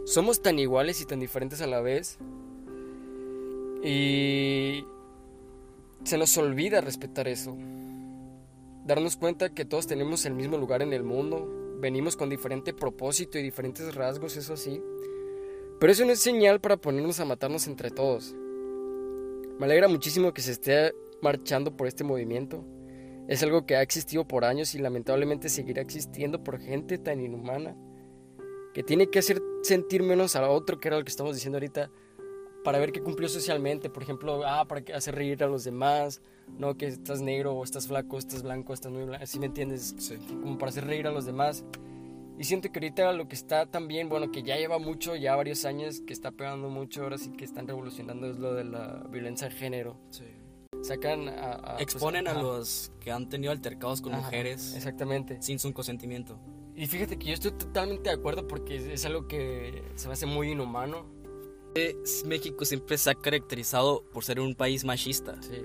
somos 0.05 0.41
tan 0.41 0.59
iguales 0.59 1.01
y 1.01 1.07
tan 1.07 1.21
diferentes 1.21 1.61
a 1.61 1.67
la 1.67 1.81
vez. 1.81 2.19
Y 3.83 4.85
se 6.07 6.19
nos 6.19 6.39
olvida 6.39 6.81
respetar 6.81 7.27
eso. 7.27 7.57
Darnos 8.85 9.17
cuenta 9.17 9.53
que 9.53 9.65
todos 9.65 9.89
tenemos 9.89 10.25
el 10.25 10.35
mismo 10.35 10.57
lugar 10.57 10.81
en 10.81 10.93
el 10.93 11.03
mundo, 11.03 11.77
venimos 11.81 12.17
con 12.17 12.31
diferente 12.31 12.73
propósito 12.73 13.39
y 13.39 13.43
diferentes 13.43 13.93
rasgos, 13.93 14.37
eso 14.37 14.57
sí. 14.57 14.81
Pero 15.81 15.93
eso 15.93 16.05
no 16.05 16.13
es 16.13 16.21
señal 16.21 16.61
para 16.61 16.77
ponernos 16.77 17.19
a 17.19 17.25
matarnos 17.25 17.67
entre 17.67 17.91
todos. 17.91 18.37
Me 19.59 19.67
alegra 19.67 19.89
muchísimo 19.89 20.33
que 20.33 20.43
se 20.43 20.53
esté 20.53 20.95
marchando 21.21 21.77
por 21.77 21.89
este 21.89 22.05
movimiento. 22.05 22.65
Es 23.27 23.43
algo 23.43 23.67
que 23.67 23.75
ha 23.75 23.83
existido 23.83 24.29
por 24.29 24.45
años 24.45 24.77
y 24.77 24.79
lamentablemente 24.79 25.49
seguirá 25.49 25.83
existiendo 25.83 26.45
por 26.45 26.61
gente 26.61 26.99
tan 26.99 27.21
inhumana 27.21 27.77
que 28.75 28.85
tiene 28.85 29.09
que 29.09 29.19
hacer 29.19 29.43
sentir 29.63 30.05
menos 30.05 30.37
a 30.37 30.49
otro, 30.49 30.79
que 30.79 30.87
era 30.87 30.99
lo 30.99 31.05
que 31.05 31.11
estamos 31.11 31.35
diciendo 31.35 31.57
ahorita, 31.57 31.91
para 32.67 32.81
ver 32.81 32.91
qué 32.91 33.01
cumplió 33.01 33.29
socialmente. 33.29 33.89
Por 33.91 34.03
ejemplo, 34.03 34.45
ah, 34.45 34.65
para 34.67 34.83
hacer 34.97 35.15
reír 35.15 35.45
a 35.45 35.47
los 35.47 35.63
demás, 35.63 36.21
no 36.59 36.77
que 36.77 36.89
estás 36.89 37.23
negro 37.23 37.55
o 37.55 37.63
estás 37.63 37.87
flaco, 37.87 38.19
estás 38.19 38.43
blanco, 38.43 38.75
estás 38.75 38.91
muy 38.91 39.05
blanco, 39.05 39.25
¿sí 39.25 39.39
me 39.39 39.47
entiendes? 39.47 39.95
Sí. 39.99 40.17
Como 40.43 40.59
para 40.59 40.71
hacer 40.71 40.85
reír 40.85 41.07
a 41.07 41.13
los 41.13 41.25
demás. 41.27 41.65
Y 42.37 42.43
siento 42.43 42.73
que 42.73 42.81
ahorita 42.81 43.13
lo 43.13 43.29
que 43.29 43.37
está 43.37 43.67
también, 43.67 44.09
bueno, 44.09 44.33
que 44.33 44.43
ya 44.43 44.57
lleva 44.57 44.81
mucho, 44.81 45.15
ya 45.15 45.37
varios 45.37 45.65
años, 45.65 46.01
que 46.01 46.13
está 46.13 46.33
pegando 46.33 46.69
mucho, 46.69 47.05
ahora 47.05 47.19
sí 47.19 47.31
que 47.31 47.45
están 47.45 47.69
revolucionando, 47.69 48.29
es 48.29 48.37
lo 48.39 48.53
de 48.53 48.65
la 48.65 49.07
violencia 49.13 49.49
de 49.49 49.55
género. 49.55 49.97
Sacan 50.83 51.29
a... 51.29 51.53
a- 51.53 51.77
pues, 51.77 51.83
Exponen 51.83 52.27
a 52.27 52.33
ajá, 52.33 52.43
los 52.43 52.91
que 52.99 53.13
han 53.13 53.29
tenido 53.29 53.53
altercados 53.53 54.01
con 54.01 54.13
ajá, 54.13 54.25
mujeres 54.25 54.75
Exactamente. 54.75 55.41
sin 55.41 55.61
su 55.61 55.73
consentimiento. 55.73 56.37
Y 56.75 56.87
fíjate 56.89 57.17
que 57.17 57.27
yo 57.29 57.35
estoy 57.35 57.53
totalmente 57.53 58.11
de 58.11 58.17
acuerdo 58.17 58.47
porque 58.49 58.77
es, 58.77 58.83
es 58.87 59.05
algo 59.07 59.29
que 59.29 59.83
se 59.95 60.09
me 60.09 60.15
hace 60.15 60.27
muy 60.27 60.51
inhumano. 60.51 61.07
México 62.25 62.65
siempre 62.65 62.99
se 62.99 63.11
ha 63.11 63.15
caracterizado 63.15 64.05
por 64.13 64.25
ser 64.25 64.41
un 64.41 64.55
país 64.55 64.85
machista. 64.85 65.41
Sí. 65.43 65.63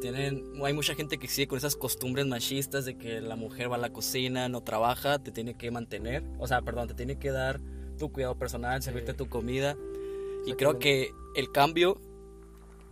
Tienen, 0.00 0.44
hay 0.62 0.72
mucha 0.74 0.94
gente 0.94 1.16
que 1.18 1.28
sigue 1.28 1.46
con 1.48 1.56
esas 1.56 1.76
costumbres 1.76 2.26
machistas 2.26 2.84
de 2.84 2.98
que 2.98 3.20
la 3.22 3.36
mujer 3.36 3.70
va 3.72 3.76
a 3.76 3.78
la 3.78 3.90
cocina, 3.90 4.48
no 4.50 4.62
trabaja, 4.62 5.18
te 5.18 5.30
tiene 5.30 5.56
que 5.56 5.70
mantener, 5.70 6.22
o 6.38 6.46
sea, 6.46 6.60
perdón, 6.60 6.88
te 6.88 6.94
tiene 6.94 7.18
que 7.18 7.30
dar 7.30 7.60
tu 7.98 8.12
cuidado 8.12 8.36
personal, 8.36 8.82
servirte 8.82 9.12
Sí. 9.12 9.16
tu 9.18 9.28
comida. 9.28 9.76
Y 10.46 10.52
creo 10.54 10.78
que 10.78 11.10
el 11.36 11.50
cambio 11.52 11.98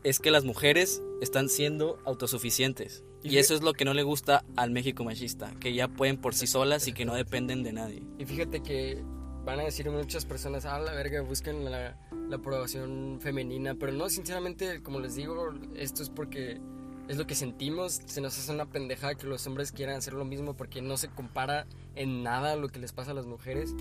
es 0.05 0.21
que 0.21 0.31
las 0.31 0.45
mujeres 0.45 1.03
están 1.21 1.49
siendo 1.51 1.99
autosuficientes. 2.07 3.05
Y 3.23 3.35
Y 3.35 3.39
eso 3.39 3.55
es 3.55 3.63
lo 3.63 3.73
que 3.75 3.85
no 3.85 3.93
le 3.95 4.03
gusta 4.05 4.45
al 4.57 4.71
México 4.71 5.05
machista, 5.05 5.53
que 5.61 5.75
ya 5.75 5.89
pueden 5.89 6.17
por 6.17 6.35
sí 6.35 6.47
solas 6.47 6.89
y 6.89 6.93
que 6.93 7.05
no 7.05 7.15
dependen 7.15 7.63
de 7.63 7.73
nadie. 7.73 8.03
Y 8.19 8.25
fíjate 8.25 8.63
que 8.63 9.03
van 9.45 9.61
a 9.61 9.65
decir 9.65 9.91
muchas 9.91 10.25
personas, 10.25 10.65
ah, 10.65 10.79
la 10.79 10.93
verga, 10.93 11.21
buscan 11.23 11.65
la, 11.65 11.97
la 12.29 12.37
aprobación 12.37 13.19
femenina, 13.21 13.75
pero 13.75 13.93
no, 13.93 14.09
sinceramente, 14.09 14.83
como 14.83 15.01
les 15.01 15.15
digo, 15.17 15.53
esto 15.75 16.03
es 16.03 16.11
porque 16.11 16.61
es 17.09 17.17
lo 17.17 17.27
que 17.27 17.35
sentimos, 17.35 18.01
se 18.07 18.21
nos 18.21 18.39
hace 18.39 18.53
una 18.53 18.67
pendejada 18.67 19.15
que 19.17 19.27
los 19.27 19.47
hombres 19.47 19.73
quieran 19.73 19.97
hacer 19.97 20.15
lo 20.15 20.25
mismo 20.25 20.55
porque 20.55 20.81
no 20.81 20.97
se 20.97 21.09
compara 21.09 21.67
en 21.95 22.23
nada 22.23 22.57
lo 22.57 22.69
que 22.69 22.79
les 22.79 22.93
pasa 22.93 23.11
a 23.11 23.15
las 23.15 23.27
mujeres. 23.27 23.75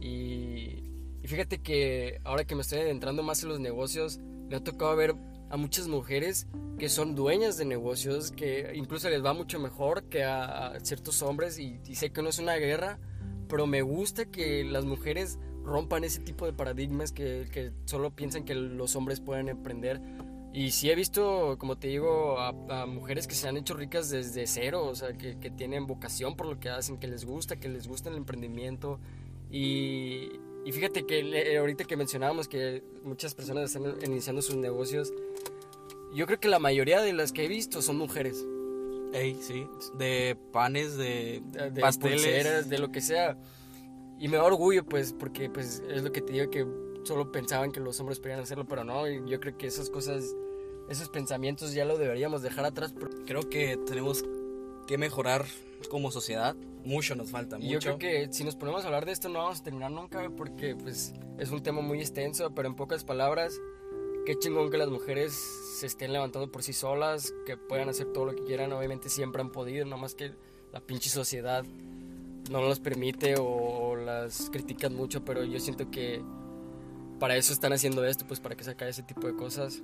Y, 0.00 0.82
y 1.22 1.26
fíjate 1.26 1.58
que 1.58 2.20
ahora 2.24 2.44
que 2.44 2.54
me 2.54 2.62
estoy 2.62 2.80
adentrando 2.80 3.22
más 3.22 3.42
en 3.42 3.50
los 3.50 3.60
negocios, 3.60 4.18
me 4.48 4.56
ha 4.56 4.60
tocado 4.64 4.96
ver 4.96 5.14
a 5.50 5.56
muchas 5.56 5.88
mujeres 5.88 6.46
que 6.78 6.88
son 6.88 7.14
dueñas 7.14 7.56
de 7.56 7.64
negocios, 7.64 8.32
que 8.32 8.72
incluso 8.74 9.08
les 9.08 9.24
va 9.24 9.34
mucho 9.34 9.60
mejor 9.60 10.04
que 10.04 10.24
a, 10.24 10.68
a 10.68 10.80
ciertos 10.80 11.22
hombres 11.22 11.58
y, 11.58 11.80
y 11.86 11.94
sé 11.94 12.10
que 12.10 12.22
no 12.22 12.30
es 12.30 12.38
una 12.38 12.56
guerra, 12.56 12.98
pero 13.48 13.66
me 13.66 13.82
gusta 13.82 14.26
que 14.26 14.64
las 14.64 14.84
mujeres 14.84 15.38
rompan 15.64 16.04
ese 16.04 16.20
tipo 16.20 16.44
de 16.46 16.52
paradigmas 16.52 17.12
que, 17.12 17.48
que 17.52 17.72
solo 17.86 18.14
piensan 18.14 18.44
que 18.44 18.54
los 18.54 18.96
hombres 18.96 19.20
pueden 19.20 19.48
emprender. 19.48 20.00
Y 20.52 20.70
sí 20.70 20.88
he 20.90 20.94
visto, 20.94 21.56
como 21.58 21.76
te 21.78 21.88
digo, 21.88 22.38
a, 22.38 22.48
a 22.68 22.86
mujeres 22.86 23.26
que 23.26 23.34
se 23.34 23.48
han 23.48 23.56
hecho 23.56 23.74
ricas 23.74 24.08
desde 24.10 24.46
cero, 24.46 24.86
o 24.86 24.94
sea, 24.94 25.12
que, 25.14 25.36
que 25.40 25.50
tienen 25.50 25.86
vocación 25.86 26.36
por 26.36 26.46
lo 26.46 26.60
que 26.60 26.68
hacen, 26.68 26.98
que 26.98 27.08
les 27.08 27.24
gusta, 27.24 27.56
que 27.56 27.68
les 27.68 27.88
gusta 27.88 28.08
el 28.10 28.16
emprendimiento. 28.16 29.00
Y, 29.50 30.30
y 30.64 30.72
fíjate 30.72 31.06
que 31.06 31.22
le- 31.24 31.58
ahorita 31.58 31.84
que 31.84 31.96
mencionábamos 31.96 32.46
que 32.46 32.84
muchas 33.02 33.34
personas 33.34 33.74
están 33.74 33.96
iniciando 34.04 34.42
sus 34.42 34.54
negocios, 34.56 35.12
yo 36.14 36.26
creo 36.26 36.38
que 36.38 36.48
la 36.48 36.60
mayoría 36.60 37.00
de 37.00 37.12
las 37.12 37.32
que 37.32 37.46
he 37.46 37.48
visto 37.48 37.82
son 37.82 37.98
mujeres. 37.98 38.46
Ey, 39.14 39.38
sí, 39.40 39.66
de 39.96 40.36
panes, 40.52 40.96
de, 40.96 41.40
de, 41.46 41.70
de 41.70 41.80
pasteles. 41.80 42.20
pulseras, 42.22 42.68
de 42.68 42.78
lo 42.78 42.90
que 42.90 43.00
sea. 43.00 43.38
Y 44.18 44.28
me 44.28 44.36
da 44.36 44.44
orgullo, 44.44 44.84
pues, 44.84 45.12
porque 45.12 45.48
pues 45.48 45.82
es 45.88 46.02
lo 46.02 46.12
que 46.12 46.20
te 46.20 46.32
digo 46.32 46.50
que 46.50 46.66
solo 47.04 47.30
pensaban 47.32 47.70
que 47.72 47.80
los 47.80 47.98
hombres 48.00 48.18
podían 48.20 48.40
hacerlo, 48.40 48.66
pero 48.66 48.84
no, 48.84 49.08
y 49.08 49.22
yo 49.28 49.38
creo 49.40 49.56
que 49.56 49.66
esas 49.66 49.88
cosas, 49.90 50.24
esos 50.88 51.08
pensamientos 51.08 51.72
ya 51.74 51.84
lo 51.84 51.96
deberíamos 51.96 52.42
dejar 52.42 52.64
atrás. 52.64 52.94
Creo 53.26 53.48
que 53.48 53.76
tenemos 53.86 54.24
que 54.86 54.98
mejorar 54.98 55.44
como 55.90 56.10
sociedad. 56.10 56.54
Mucho 56.84 57.14
nos 57.14 57.30
falta, 57.30 57.56
Y 57.58 57.68
yo 57.68 57.74
mucho. 57.76 57.96
creo 57.96 57.98
que 58.26 58.32
si 58.32 58.44
nos 58.44 58.56
ponemos 58.56 58.82
a 58.84 58.86
hablar 58.88 59.06
de 59.06 59.12
esto 59.12 59.30
no 59.30 59.38
vamos 59.38 59.60
a 59.60 59.62
terminar 59.62 59.90
nunca, 59.90 60.28
porque 60.36 60.76
pues 60.76 61.14
es 61.38 61.50
un 61.50 61.62
tema 61.62 61.80
muy 61.80 62.00
extenso, 62.00 62.50
pero 62.54 62.68
en 62.68 62.74
pocas 62.74 63.04
palabras, 63.04 63.58
qué 64.24 64.38
chingón 64.38 64.70
que 64.70 64.78
las 64.78 64.88
mujeres 64.88 65.32
se 65.32 65.86
estén 65.86 66.12
levantando 66.12 66.50
por 66.50 66.62
sí 66.62 66.72
solas, 66.72 67.34
que 67.46 67.56
puedan 67.56 67.88
hacer 67.88 68.12
todo 68.12 68.26
lo 68.26 68.34
que 68.34 68.44
quieran, 68.44 68.72
obviamente 68.72 69.08
siempre 69.08 69.42
han 69.42 69.50
podido, 69.50 69.84
nomás 69.84 70.14
que 70.14 70.32
la 70.72 70.80
pinche 70.80 71.10
sociedad 71.10 71.64
no 72.50 72.62
los 72.62 72.80
permite 72.80 73.34
o 73.38 73.96
las 73.96 74.50
critican 74.50 74.94
mucho, 74.94 75.24
pero 75.24 75.44
yo 75.44 75.58
siento 75.60 75.90
que 75.90 76.22
para 77.18 77.36
eso 77.36 77.52
están 77.52 77.72
haciendo 77.72 78.04
esto, 78.04 78.26
pues 78.26 78.40
para 78.40 78.56
que 78.56 78.64
se 78.64 78.72
acabe 78.72 78.90
ese 78.90 79.02
tipo 79.02 79.26
de 79.26 79.34
cosas. 79.34 79.82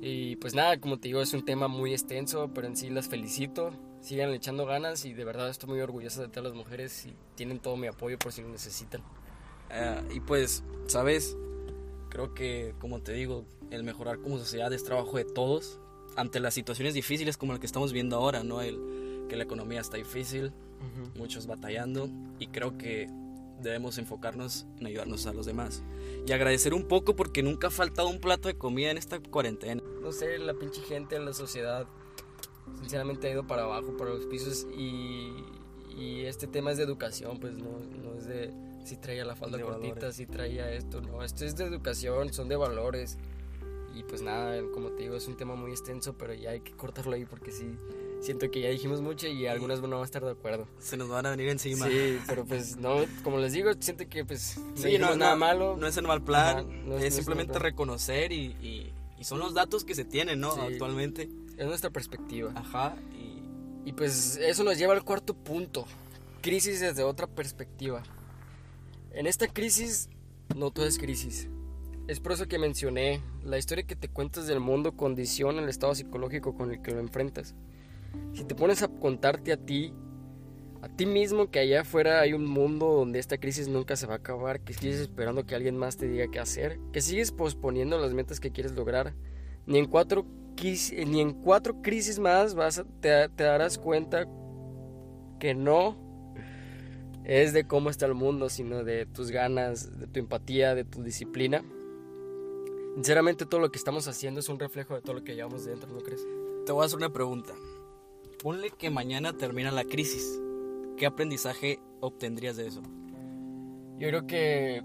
Y 0.00 0.36
pues 0.36 0.54
nada, 0.54 0.78
como 0.78 0.98
te 0.98 1.08
digo, 1.08 1.22
es 1.22 1.32
un 1.32 1.44
tema 1.44 1.68
muy 1.68 1.92
extenso, 1.92 2.50
pero 2.54 2.66
en 2.66 2.76
sí 2.76 2.90
las 2.90 3.08
felicito. 3.08 3.70
Sigan 4.00 4.30
echando 4.30 4.66
ganas 4.66 5.04
y 5.04 5.14
de 5.14 5.24
verdad 5.24 5.48
estoy 5.48 5.70
muy 5.70 5.80
orgullosa 5.80 6.22
de 6.22 6.28
todas 6.28 6.44
las 6.44 6.54
mujeres 6.54 7.06
y 7.06 7.16
tienen 7.34 7.58
todo 7.58 7.76
mi 7.76 7.86
apoyo 7.86 8.18
por 8.18 8.32
si 8.32 8.42
lo 8.42 8.48
necesitan. 8.48 9.02
Ah, 9.70 10.02
y 10.14 10.20
pues, 10.20 10.62
¿sabes? 10.86 11.36
Creo 12.16 12.32
que, 12.32 12.74
como 12.78 13.02
te 13.02 13.12
digo, 13.12 13.44
el 13.70 13.84
mejorar 13.84 14.20
como 14.20 14.38
sociedad 14.38 14.72
es 14.72 14.82
trabajo 14.82 15.18
de 15.18 15.26
todos 15.26 15.78
ante 16.16 16.40
las 16.40 16.54
situaciones 16.54 16.94
difíciles 16.94 17.36
como 17.36 17.52
la 17.52 17.60
que 17.60 17.66
estamos 17.66 17.92
viendo 17.92 18.16
ahora, 18.16 18.42
¿no? 18.42 18.62
El, 18.62 19.26
que 19.28 19.36
la 19.36 19.44
economía 19.44 19.82
está 19.82 19.98
difícil, 19.98 20.50
muchos 21.14 21.46
batallando 21.46 22.08
y 22.38 22.46
creo 22.46 22.78
que 22.78 23.06
debemos 23.60 23.98
enfocarnos 23.98 24.66
en 24.80 24.86
ayudarnos 24.86 25.26
a 25.26 25.34
los 25.34 25.44
demás 25.44 25.82
y 26.26 26.32
agradecer 26.32 26.72
un 26.72 26.88
poco 26.88 27.14
porque 27.16 27.42
nunca 27.42 27.66
ha 27.66 27.70
faltado 27.70 28.08
un 28.08 28.18
plato 28.18 28.48
de 28.48 28.56
comida 28.56 28.90
en 28.90 28.96
esta 28.96 29.20
cuarentena. 29.20 29.82
No 30.00 30.10
sé, 30.10 30.38
la 30.38 30.54
pinche 30.54 30.80
gente, 30.80 31.18
la 31.18 31.34
sociedad, 31.34 31.86
sinceramente 32.80 33.28
ha 33.28 33.32
ido 33.32 33.46
para 33.46 33.64
abajo, 33.64 33.94
para 33.98 34.14
los 34.14 34.24
pisos 34.24 34.66
y, 34.74 35.34
y 35.94 36.22
este 36.22 36.46
tema 36.46 36.70
es 36.70 36.78
de 36.78 36.84
educación, 36.84 37.38
pues 37.40 37.58
no, 37.58 37.78
no 38.02 38.14
es 38.14 38.24
de 38.24 38.54
si 38.86 38.96
traía 38.96 39.24
la 39.24 39.34
falda 39.36 39.58
De 39.58 39.64
cortita, 39.64 39.94
valores. 39.94 40.16
si 40.16 40.26
traía 40.26 40.70
esto, 40.72 41.00
no, 41.00 41.22
esto 41.22 41.44
es 41.44 41.56
de 41.56 41.64
educación, 41.64 42.32
son 42.32 42.48
de 42.48 42.56
valores. 42.56 43.18
Y 43.94 44.02
pues 44.02 44.20
nada, 44.20 44.60
como 44.74 44.90
te 44.90 45.04
digo, 45.04 45.16
es 45.16 45.26
un 45.26 45.36
tema 45.38 45.54
muy 45.54 45.70
extenso, 45.70 46.14
pero 46.18 46.34
ya 46.34 46.50
hay 46.50 46.60
que 46.60 46.72
cortarlo 46.72 47.14
ahí 47.14 47.24
porque 47.24 47.50
sí, 47.50 47.64
siento 48.20 48.50
que 48.50 48.60
ya 48.60 48.68
dijimos 48.68 49.00
mucho 49.00 49.26
y 49.26 49.46
algunas 49.46 49.80
no 49.80 49.88
van 49.88 50.00
a 50.02 50.04
estar 50.04 50.22
de 50.22 50.32
acuerdo. 50.32 50.68
Se 50.78 50.98
nos 50.98 51.08
van 51.08 51.24
a 51.24 51.30
venir 51.30 51.48
encima. 51.48 51.86
Sí, 51.86 52.18
pero 52.26 52.44
pues 52.44 52.76
no, 52.76 52.96
como 53.24 53.38
les 53.38 53.54
digo, 53.54 53.70
siento 53.80 54.06
que 54.06 54.22
pues 54.24 54.58
no 54.58 54.76
Sí, 54.76 54.98
no, 54.98 55.16
nada 55.16 55.32
no, 55.32 55.36
malo. 55.38 55.76
No 55.78 55.86
es 55.86 55.96
el 55.96 56.06
mal 56.06 56.22
plan, 56.22 56.58
Ajá, 56.58 56.62
no 56.62 56.72
es- 56.74 56.84
no 56.86 56.96
es 56.98 57.04
es 57.04 57.14
simplemente 57.14 57.52
plan. 57.52 57.62
reconocer 57.62 58.32
y, 58.32 58.54
y- 58.62 58.92
y 59.18 59.24
son 59.24 59.38
los 59.38 59.54
datos 59.54 59.82
que 59.84 59.94
se 59.94 60.04
tienen, 60.04 60.40
¿no? 60.40 60.52
Sí. 60.52 60.60
Actualmente. 60.60 61.30
Es 61.56 61.66
nuestra 61.66 61.88
perspectiva. 61.88 62.52
Ajá, 62.54 62.96
y 63.18 63.88
Y 63.88 63.92
pues 63.92 64.36
eso 64.42 64.62
nos 64.62 64.76
lleva 64.76 64.92
al 64.94 65.04
cuarto 65.04 65.32
punto. 65.32 65.86
Crisis 66.42 66.80
desde 66.80 67.02
otra 67.02 67.26
perspectiva. 67.28 68.02
En 69.16 69.26
esta 69.26 69.48
crisis 69.48 70.10
no 70.54 70.70
todo 70.70 70.84
es 70.84 70.98
crisis. 70.98 71.48
Es 72.06 72.20
por 72.20 72.32
eso 72.32 72.48
que 72.48 72.58
mencioné, 72.58 73.22
la 73.42 73.56
historia 73.56 73.86
que 73.86 73.96
te 73.96 74.10
cuentas 74.10 74.46
del 74.46 74.60
mundo 74.60 74.94
condiciona 74.94 75.62
el 75.62 75.70
estado 75.70 75.94
psicológico 75.94 76.54
con 76.54 76.70
el 76.70 76.82
que 76.82 76.90
lo 76.90 77.00
enfrentas. 77.00 77.54
Si 78.34 78.44
te 78.44 78.54
pones 78.54 78.82
a 78.82 78.88
contarte 78.88 79.54
a 79.54 79.56
ti, 79.56 79.94
a 80.82 80.88
ti 80.90 81.06
mismo 81.06 81.50
que 81.50 81.60
allá 81.60 81.80
afuera 81.80 82.20
hay 82.20 82.34
un 82.34 82.44
mundo 82.44 82.88
donde 82.88 83.18
esta 83.18 83.38
crisis 83.38 83.68
nunca 83.68 83.96
se 83.96 84.06
va 84.06 84.12
a 84.12 84.18
acabar, 84.18 84.60
que 84.60 84.74
sigues 84.74 85.00
esperando 85.00 85.46
que 85.46 85.54
alguien 85.54 85.78
más 85.78 85.96
te 85.96 86.06
diga 86.06 86.26
qué 86.30 86.38
hacer, 86.38 86.78
que 86.92 87.00
sigues 87.00 87.32
posponiendo 87.32 87.98
las 87.98 88.12
metas 88.12 88.38
que 88.38 88.52
quieres 88.52 88.72
lograr, 88.72 89.14
ni 89.64 89.78
en 89.78 89.86
cuatro, 89.86 90.26
ni 90.62 91.22
en 91.22 91.32
cuatro 91.32 91.80
crisis 91.80 92.18
más 92.18 92.54
vas 92.54 92.80
a- 92.80 92.84
te 93.00 93.30
darás 93.42 93.78
cuenta 93.78 94.28
que 95.40 95.54
no 95.54 96.05
es 97.26 97.52
de 97.52 97.66
cómo 97.66 97.90
está 97.90 98.06
el 98.06 98.14
mundo, 98.14 98.48
sino 98.48 98.84
de 98.84 99.04
tus 99.04 99.32
ganas, 99.32 99.98
de 99.98 100.06
tu 100.06 100.20
empatía, 100.20 100.76
de 100.76 100.84
tu 100.84 101.02
disciplina. 101.02 101.64
Sinceramente 102.94 103.44
todo 103.44 103.60
lo 103.60 103.70
que 103.70 103.78
estamos 103.78 104.06
haciendo 104.06 104.40
es 104.40 104.48
un 104.48 104.60
reflejo 104.60 104.94
de 104.94 105.02
todo 105.02 105.14
lo 105.14 105.24
que 105.24 105.34
llevamos 105.34 105.64
dentro, 105.64 105.92
¿no 105.92 105.98
crees? 105.98 106.24
te 106.64 106.72
voy 106.72 106.82
a 106.82 106.86
hacer 106.86 106.98
una 106.98 107.12
pregunta. 107.12 107.54
Ponle 108.42 108.70
que 108.70 108.90
mañana 108.90 109.36
termina 109.36 109.70
la 109.70 109.84
crisis. 109.84 110.40
¿Qué 110.96 111.06
aprendizaje 111.06 111.78
obtendrías 112.00 112.56
de 112.56 112.66
eso? 112.66 112.82
Yo 113.98 114.08
creo 114.08 114.26
que 114.26 114.82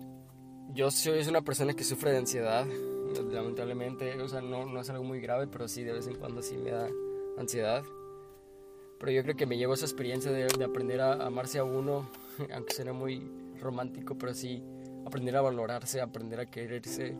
yo 0.74 0.91
soy 0.91 1.27
una 1.27 1.41
persona 1.41 1.74
que 1.74 1.83
sufre 1.83 2.12
de 2.12 2.17
ansiedad, 2.19 2.65
lamentablemente, 3.31 4.21
o 4.21 4.27
sea, 4.27 4.41
no, 4.41 4.65
no 4.65 4.79
es 4.79 4.89
algo 4.89 5.03
muy 5.03 5.19
grave, 5.19 5.48
pero 5.48 5.67
sí 5.67 5.83
de 5.83 5.93
vez 5.93 6.07
en 6.07 6.15
cuando 6.15 6.41
sí 6.41 6.55
me 6.55 6.69
da 6.69 6.88
ansiedad. 7.38 7.83
Pero 9.01 9.12
yo 9.12 9.24
creo 9.24 9.36
que 9.36 9.48
me 9.48 9.58
llevo 9.58 9.74
esa 9.74 9.86
experiencia 9.86 10.31
de, 10.31 10.46
de 10.46 10.63
aprender 10.63 11.01
a 11.01 11.13
amarse 11.25 11.58
a 11.58 11.63
uno, 11.63 12.08
aunque 12.53 12.74
suene 12.74 12.91
muy 12.91 13.27
romántico, 13.60 14.15
pero 14.15 14.31
sí 14.36 14.63
aprender 15.08 15.36
a 15.36 15.41
valorarse, 15.41 16.00
aprender 16.00 16.39
a 16.39 16.46
quererse. 16.46 17.15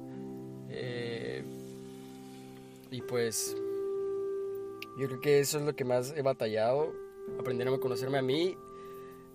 eh, 0.70 1.44
y 2.92 3.02
pues 3.02 3.56
yo 5.00 5.08
creo 5.08 5.22
que 5.22 5.40
eso 5.40 5.58
es 5.58 5.66
lo 5.66 5.76
que 5.76 5.84
más 5.84 6.14
he 6.16 6.22
batallado, 6.22 6.94
aprender 7.40 7.68
a 7.68 7.78
conocerme 7.80 8.20
a 8.20 8.22
mí 8.22 8.56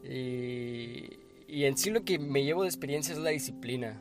y, 0.04 1.08
y 1.48 1.64
en 1.64 1.76
sí 1.76 1.90
lo 1.90 2.04
que 2.04 2.18
me 2.18 2.44
llevo 2.44 2.62
de 2.62 2.68
experiencia 2.68 3.12
es 3.12 3.18
la 3.18 3.30
disciplina, 3.30 4.00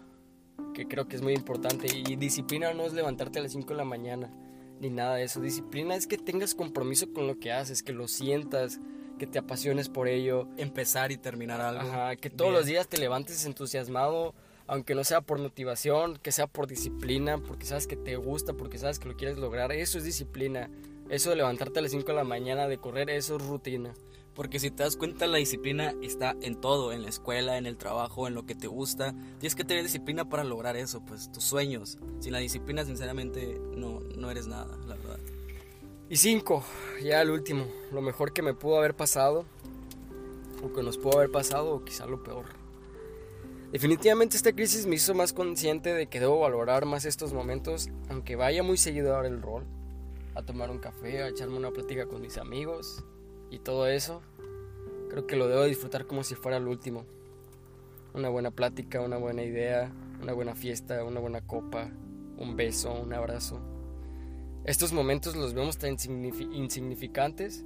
que 0.75 0.87
creo 0.87 1.07
que 1.07 1.15
es 1.15 1.21
muy 1.21 1.33
importante. 1.33 1.87
Y 1.87 2.15
disciplina 2.15 2.73
no 2.73 2.83
es 2.83 2.93
levantarte 2.93 3.39
a 3.39 3.43
las 3.43 3.53
5 3.53 3.69
de 3.69 3.75
la 3.75 3.85
mañana, 3.85 4.29
ni 4.79 4.89
nada 4.89 5.15
de 5.15 5.23
eso. 5.23 5.41
Disciplina 5.41 5.95
es 5.95 6.07
que 6.07 6.17
tengas 6.17 6.55
compromiso 6.55 7.11
con 7.13 7.27
lo 7.27 7.39
que 7.39 7.51
haces, 7.51 7.83
que 7.83 7.93
lo 7.93 8.07
sientas, 8.07 8.79
que 9.17 9.27
te 9.27 9.39
apasiones 9.39 9.89
por 9.89 10.07
ello. 10.07 10.47
Empezar 10.57 11.11
y 11.11 11.17
terminar 11.17 11.61
algo. 11.61 11.81
Ajá, 11.81 12.15
que 12.15 12.29
todos 12.29 12.51
Bien. 12.51 12.59
los 12.59 12.65
días 12.65 12.87
te 12.87 12.97
levantes 12.97 13.45
entusiasmado, 13.45 14.33
aunque 14.67 14.95
no 14.95 15.03
sea 15.03 15.21
por 15.21 15.39
motivación, 15.39 16.17
que 16.17 16.31
sea 16.31 16.47
por 16.47 16.67
disciplina, 16.67 17.37
porque 17.37 17.65
sabes 17.65 17.87
que 17.87 17.95
te 17.95 18.15
gusta, 18.17 18.53
porque 18.53 18.77
sabes 18.77 18.99
que 18.99 19.07
lo 19.07 19.15
quieres 19.15 19.37
lograr. 19.37 19.71
Eso 19.71 19.97
es 19.97 20.03
disciplina. 20.03 20.69
Eso 21.09 21.29
de 21.29 21.35
levantarte 21.35 21.79
a 21.79 21.81
las 21.83 21.91
5 21.91 22.07
de 22.07 22.13
la 22.13 22.23
mañana, 22.23 22.67
de 22.67 22.77
correr, 22.77 23.09
eso 23.09 23.35
es 23.35 23.45
rutina. 23.45 23.93
Porque 24.35 24.59
si 24.59 24.69
te 24.69 24.83
das 24.83 24.97
cuenta, 24.97 25.27
la 25.27 25.37
disciplina 25.37 25.95
está 26.01 26.35
en 26.41 26.59
todo, 26.59 26.91
en 26.91 27.03
la 27.03 27.07
escuela, 27.07 27.57
en 27.57 27.65
el 27.65 27.77
trabajo, 27.77 28.27
en 28.27 28.35
lo 28.35 28.45
que 28.45 28.53
te 28.53 28.67
gusta. 28.67 29.15
Tienes 29.39 29.55
que 29.55 29.63
tener 29.63 29.83
disciplina 29.83 30.27
para 30.27 30.43
lograr 30.43 30.75
eso, 30.75 30.99
pues 31.05 31.31
tus 31.31 31.45
sueños. 31.45 31.97
Sin 32.19 32.33
la 32.33 32.39
disciplina, 32.39 32.83
sinceramente, 32.83 33.57
no, 33.77 34.01
no 34.17 34.29
eres 34.29 34.47
nada, 34.47 34.77
la 34.87 34.95
verdad. 34.95 35.19
Y 36.09 36.17
cinco, 36.17 36.65
ya 37.01 37.21
el 37.21 37.31
último, 37.31 37.65
lo 37.93 38.01
mejor 38.01 38.33
que 38.33 38.41
me 38.41 38.53
pudo 38.53 38.77
haber 38.77 38.93
pasado, 38.93 39.45
o 40.61 40.73
que 40.73 40.83
nos 40.83 40.97
pudo 40.97 41.17
haber 41.17 41.31
pasado, 41.31 41.73
o 41.73 41.85
quizá 41.85 42.05
lo 42.05 42.21
peor. 42.21 42.45
Definitivamente 43.71 44.35
esta 44.35 44.51
crisis 44.51 44.85
me 44.85 44.95
hizo 44.95 45.13
más 45.15 45.31
consciente 45.31 45.93
de 45.93 46.07
que 46.07 46.19
debo 46.19 46.39
valorar 46.39 46.85
más 46.85 47.05
estos 47.05 47.31
momentos, 47.31 47.87
aunque 48.09 48.35
vaya 48.35 48.63
muy 48.63 48.77
seguido 48.77 49.13
a 49.13 49.17
dar 49.17 49.25
el 49.25 49.41
rol, 49.41 49.63
a 50.35 50.43
tomar 50.43 50.69
un 50.71 50.79
café, 50.79 51.23
a 51.23 51.29
echarme 51.29 51.57
una 51.57 51.71
plática 51.71 52.05
con 52.05 52.21
mis 52.21 52.37
amigos 52.37 53.03
y 53.49 53.59
todo 53.59 53.87
eso. 53.87 54.21
Creo 55.09 55.27
que 55.27 55.35
lo 55.35 55.47
debo 55.47 55.63
disfrutar 55.63 56.05
como 56.05 56.23
si 56.23 56.35
fuera 56.35 56.57
el 56.57 56.67
último. 56.67 57.05
Una 58.13 58.29
buena 58.29 58.51
plática, 58.51 59.01
una 59.01 59.17
buena 59.17 59.43
idea, 59.43 59.91
una 60.21 60.33
buena 60.33 60.55
fiesta, 60.55 61.03
una 61.03 61.19
buena 61.19 61.41
copa, 61.41 61.89
un 62.37 62.55
beso, 62.55 62.93
un 62.93 63.13
abrazo. 63.13 63.59
Estos 64.65 64.93
momentos 64.93 65.35
los 65.35 65.53
vemos 65.53 65.77
tan 65.77 65.91
insignificantes, 65.91 67.63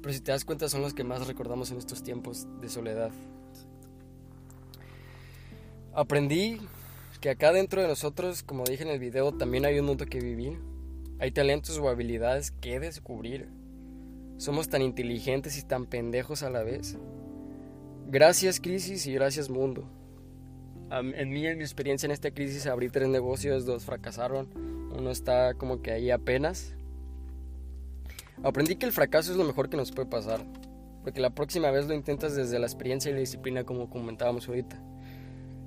pero 0.00 0.12
si 0.14 0.20
te 0.20 0.32
das 0.32 0.44
cuenta 0.44 0.68
son 0.68 0.80
los 0.80 0.94
que 0.94 1.04
más 1.04 1.26
recordamos 1.26 1.70
en 1.70 1.78
estos 1.78 2.02
tiempos 2.02 2.46
de 2.60 2.68
soledad. 2.68 3.10
Aprendí 5.92 6.60
que 7.20 7.30
acá 7.30 7.52
dentro 7.52 7.80
de 7.80 7.88
nosotros, 7.88 8.42
como 8.42 8.64
dije 8.64 8.82
en 8.82 8.90
el 8.90 8.98
video, 8.98 9.32
también 9.32 9.64
hay 9.64 9.78
un 9.78 9.86
mundo 9.86 10.06
que 10.06 10.18
vivir. 10.18 10.58
Hay 11.20 11.30
talentos 11.30 11.78
o 11.78 11.88
habilidades 11.88 12.50
que 12.50 12.80
descubrir. 12.80 13.48
Somos 14.44 14.68
tan 14.68 14.82
inteligentes 14.82 15.56
y 15.56 15.62
tan 15.62 15.86
pendejos 15.86 16.42
a 16.42 16.50
la 16.50 16.62
vez. 16.62 16.98
Gracias 18.08 18.60
crisis 18.60 19.06
y 19.06 19.14
gracias 19.14 19.48
mundo. 19.48 19.88
En 20.90 21.30
mí, 21.30 21.46
en 21.46 21.56
mi 21.56 21.64
experiencia 21.64 22.06
en 22.06 22.10
esta 22.10 22.30
crisis, 22.30 22.66
abrí 22.66 22.90
tres 22.90 23.08
negocios, 23.08 23.64
dos 23.64 23.86
fracasaron, 23.86 24.50
uno 24.94 25.10
está 25.10 25.54
como 25.54 25.80
que 25.80 25.92
ahí 25.92 26.10
apenas. 26.10 26.74
Aprendí 28.42 28.76
que 28.76 28.84
el 28.84 28.92
fracaso 28.92 29.32
es 29.32 29.38
lo 29.38 29.44
mejor 29.44 29.70
que 29.70 29.78
nos 29.78 29.92
puede 29.92 30.10
pasar, 30.10 30.44
porque 31.04 31.22
la 31.22 31.30
próxima 31.30 31.70
vez 31.70 31.88
lo 31.88 31.94
intentas 31.94 32.36
desde 32.36 32.58
la 32.58 32.66
experiencia 32.66 33.10
y 33.10 33.14
la 33.14 33.20
disciplina 33.20 33.64
como 33.64 33.88
comentábamos 33.88 34.46
ahorita 34.46 34.78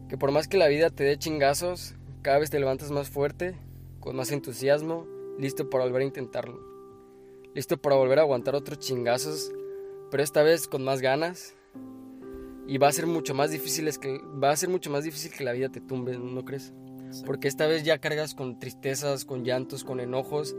que 0.07 0.19
por 0.19 0.31
más 0.31 0.47
que 0.47 0.57
la 0.57 0.67
vida 0.67 0.91
te 0.91 1.03
dé 1.03 1.17
chingazos, 1.17 1.95
cada 2.21 2.37
vez 2.37 2.51
te 2.51 2.59
levantas 2.59 2.91
más 2.91 3.09
fuerte, 3.09 3.55
con 3.99 4.15
más 4.15 4.31
entusiasmo, 4.31 5.07
listo 5.39 5.67
para 5.67 5.83
volver 5.83 6.03
a 6.03 6.05
intentarlo. 6.05 6.66
Listo 7.57 7.75
para 7.75 7.95
volver 7.95 8.19
a 8.19 8.21
aguantar 8.21 8.53
otros 8.53 8.77
chingazos, 8.77 9.51
pero 10.11 10.21
esta 10.21 10.43
vez 10.43 10.67
con 10.67 10.83
más 10.83 11.01
ganas. 11.01 11.55
Y 12.67 12.77
va 12.77 12.87
a 12.87 12.91
ser 12.91 13.07
mucho 13.07 13.33
más 13.33 13.49
difícil 13.49 13.89
que 13.99 14.21
va 14.21 14.51
a 14.51 14.55
ser 14.55 14.69
mucho 14.69 14.91
más 14.91 15.05
difícil 15.05 15.31
que 15.31 15.43
la 15.43 15.53
vida 15.53 15.69
te 15.69 15.81
tumbe, 15.81 16.15
¿no 16.19 16.45
crees? 16.45 16.71
Porque 17.25 17.47
esta 17.47 17.65
vez 17.65 17.83
ya 17.83 17.97
cargas 17.97 18.35
con 18.35 18.59
tristezas, 18.59 19.25
con 19.25 19.43
llantos, 19.43 19.83
con 19.83 19.99
enojos, 19.99 20.55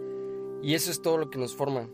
y 0.60 0.74
eso 0.74 0.90
es 0.90 1.00
todo 1.00 1.18
lo 1.18 1.30
que 1.30 1.38
nos 1.38 1.54
forma. 1.54 1.88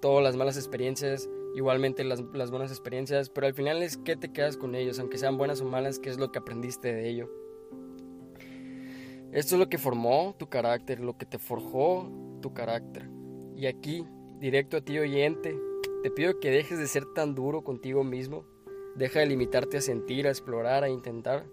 Todas 0.00 0.24
las 0.24 0.34
malas 0.34 0.56
experiencias, 0.56 1.30
igualmente 1.54 2.02
las, 2.02 2.20
las, 2.34 2.50
buenas 2.50 2.72
experiencias, 2.72 3.30
pero 3.30 3.46
al 3.46 3.54
final 3.54 3.84
es 3.84 3.98
qué 3.98 4.16
te 4.16 4.32
quedas 4.32 4.56
con 4.56 4.74
ellos, 4.74 4.98
aunque 4.98 5.18
sean 5.18 5.38
buenas 5.38 5.60
o 5.60 5.64
malas, 5.64 6.00
qué 6.00 6.10
es 6.10 6.18
lo 6.18 6.32
que 6.32 6.40
aprendiste 6.40 6.92
de 6.92 7.08
ello. 7.08 7.30
Esto 9.30 9.54
es 9.54 9.60
lo 9.60 9.68
que 9.68 9.78
formó 9.78 10.34
tu 10.36 10.48
carácter, 10.48 10.98
lo 10.98 11.16
que 11.16 11.24
te 11.24 11.38
forjó 11.38 12.10
tu 12.42 12.52
carácter. 12.52 13.08
Y 13.54 13.66
aquí, 13.66 14.04
directo 14.40 14.78
a 14.78 14.80
ti 14.80 14.98
oyente, 14.98 15.56
te 16.02 16.10
pido 16.10 16.40
que 16.40 16.50
dejes 16.50 16.78
de 16.78 16.86
ser 16.86 17.04
tan 17.04 17.34
duro 17.34 17.62
contigo 17.62 18.02
mismo, 18.02 18.44
deja 18.96 19.20
de 19.20 19.26
limitarte 19.26 19.76
a 19.76 19.80
sentir, 19.80 20.26
a 20.26 20.30
explorar, 20.30 20.82
a 20.82 20.88
intentar. 20.88 21.46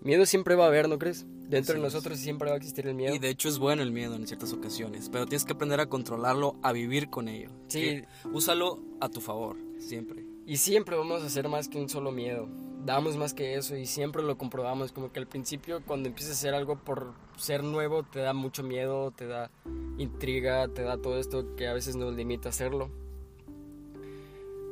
Miedo 0.00 0.24
siempre 0.24 0.54
va 0.54 0.64
a 0.64 0.68
haber, 0.68 0.88
¿no 0.88 0.98
crees? 0.98 1.26
Dentro 1.48 1.74
de 1.74 1.80
nosotros 1.80 2.18
siempre 2.18 2.48
va 2.48 2.54
a 2.54 2.58
existir 2.58 2.86
el 2.86 2.94
miedo. 2.94 3.14
Y 3.14 3.18
de 3.18 3.28
hecho 3.28 3.48
es 3.48 3.58
bueno 3.58 3.82
el 3.82 3.92
miedo 3.92 4.14
en 4.14 4.26
ciertas 4.26 4.52
ocasiones, 4.52 5.08
pero 5.10 5.26
tienes 5.26 5.44
que 5.44 5.52
aprender 5.52 5.80
a 5.80 5.86
controlarlo, 5.86 6.56
a 6.62 6.72
vivir 6.72 7.08
con 7.08 7.28
ello. 7.28 7.50
Sí. 7.68 8.02
úsalo 8.32 8.82
a 9.00 9.08
tu 9.08 9.20
favor, 9.20 9.56
siempre. 9.78 10.25
Y 10.46 10.58
siempre 10.58 10.96
vamos 10.96 11.24
a 11.24 11.26
hacer 11.26 11.48
más 11.48 11.68
que 11.68 11.76
un 11.76 11.88
solo 11.88 12.12
miedo. 12.12 12.48
Damos 12.84 13.16
más 13.16 13.34
que 13.34 13.56
eso 13.56 13.76
y 13.76 13.84
siempre 13.84 14.22
lo 14.22 14.38
comprobamos. 14.38 14.92
Como 14.92 15.10
que 15.10 15.18
al 15.18 15.26
principio 15.26 15.82
cuando 15.84 16.08
empiezas 16.08 16.34
a 16.34 16.38
hacer 16.38 16.54
algo 16.54 16.76
por 16.76 17.14
ser 17.36 17.64
nuevo 17.64 18.04
te 18.04 18.20
da 18.20 18.32
mucho 18.32 18.62
miedo, 18.62 19.10
te 19.10 19.26
da 19.26 19.50
intriga, 19.98 20.68
te 20.68 20.82
da 20.82 20.98
todo 20.98 21.18
esto 21.18 21.56
que 21.56 21.66
a 21.66 21.72
veces 21.72 21.96
nos 21.96 22.14
limita 22.14 22.48
a 22.48 22.50
hacerlo. 22.50 22.90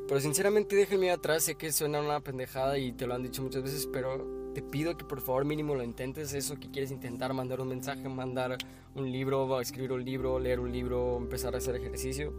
Pero 0.07 0.21
sinceramente 0.21 0.87
miedo 0.97 1.15
atrás, 1.15 1.43
sé 1.43 1.57
que 1.57 1.73
suena 1.73 2.01
una 2.01 2.21
pendejada 2.21 2.79
y 2.79 2.93
te 2.93 3.09
lo 3.09 3.15
han 3.15 3.25
dicho 3.25 3.43
muchas 3.43 3.65
veces, 3.65 3.89
pero 3.93 4.53
te 4.55 4.63
pido 4.63 4.97
que 4.97 5.05
por 5.05 5.23
favor 5.23 5.45
mínimo 5.45 5.75
lo 5.75 5.83
intentes, 5.83 6.35
eso 6.35 6.55
que 6.61 6.71
quieres 6.71 6.93
intentar, 6.93 7.35
mandar 7.35 7.61
un 7.61 7.69
mensaje, 7.69 8.09
mandar 8.09 8.59
un 8.95 9.11
libro, 9.11 9.61
escribir 9.61 9.91
un 9.91 10.05
libro, 10.05 10.39
leer 10.39 10.61
un 10.61 10.71
libro, 10.71 11.17
empezar 11.17 11.55
a 11.57 11.59
hacer 11.59 11.75
ejercicio. 11.75 12.33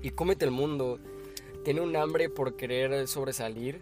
Y 0.00 0.10
cómete 0.10 0.46
el 0.46 0.50
mundo. 0.50 0.98
Tiene 1.64 1.80
un 1.80 1.94
hambre 1.96 2.28
por 2.28 2.56
querer 2.56 3.06
sobresalir, 3.06 3.80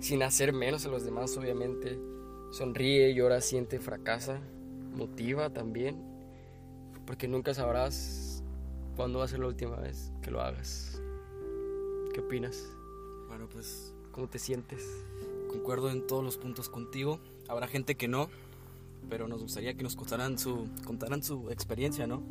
sin 0.00 0.22
hacer 0.22 0.52
menos 0.52 0.84
a 0.86 0.88
los 0.88 1.04
demás, 1.04 1.36
obviamente. 1.36 1.98
Sonríe, 2.50 3.14
llora, 3.14 3.40
siente, 3.40 3.78
fracasa, 3.78 4.40
motiva 4.94 5.50
también, 5.50 5.96
porque 7.06 7.28
nunca 7.28 7.54
sabrás 7.54 8.42
cuándo 8.96 9.20
va 9.20 9.24
a 9.24 9.28
ser 9.28 9.40
la 9.40 9.46
última 9.46 9.76
vez 9.76 10.12
que 10.20 10.30
lo 10.30 10.40
hagas. 10.40 11.00
¿Qué 12.12 12.20
opinas? 12.20 12.66
Bueno, 13.28 13.48
pues... 13.50 13.94
¿Cómo 14.12 14.28
te 14.28 14.38
sientes? 14.38 14.86
concuerdo 15.52 15.90
en 15.90 16.06
todos 16.06 16.24
los 16.24 16.38
puntos 16.38 16.68
contigo. 16.68 17.20
Habrá 17.48 17.68
gente 17.68 17.94
que 17.94 18.08
no, 18.08 18.28
pero 19.08 19.28
nos 19.28 19.42
gustaría 19.42 19.74
que 19.74 19.82
nos 19.84 19.94
contaran 19.94 20.38
su, 20.38 20.66
contaran 20.84 21.22
su 21.22 21.50
experiencia, 21.50 22.06
¿no? 22.06 22.22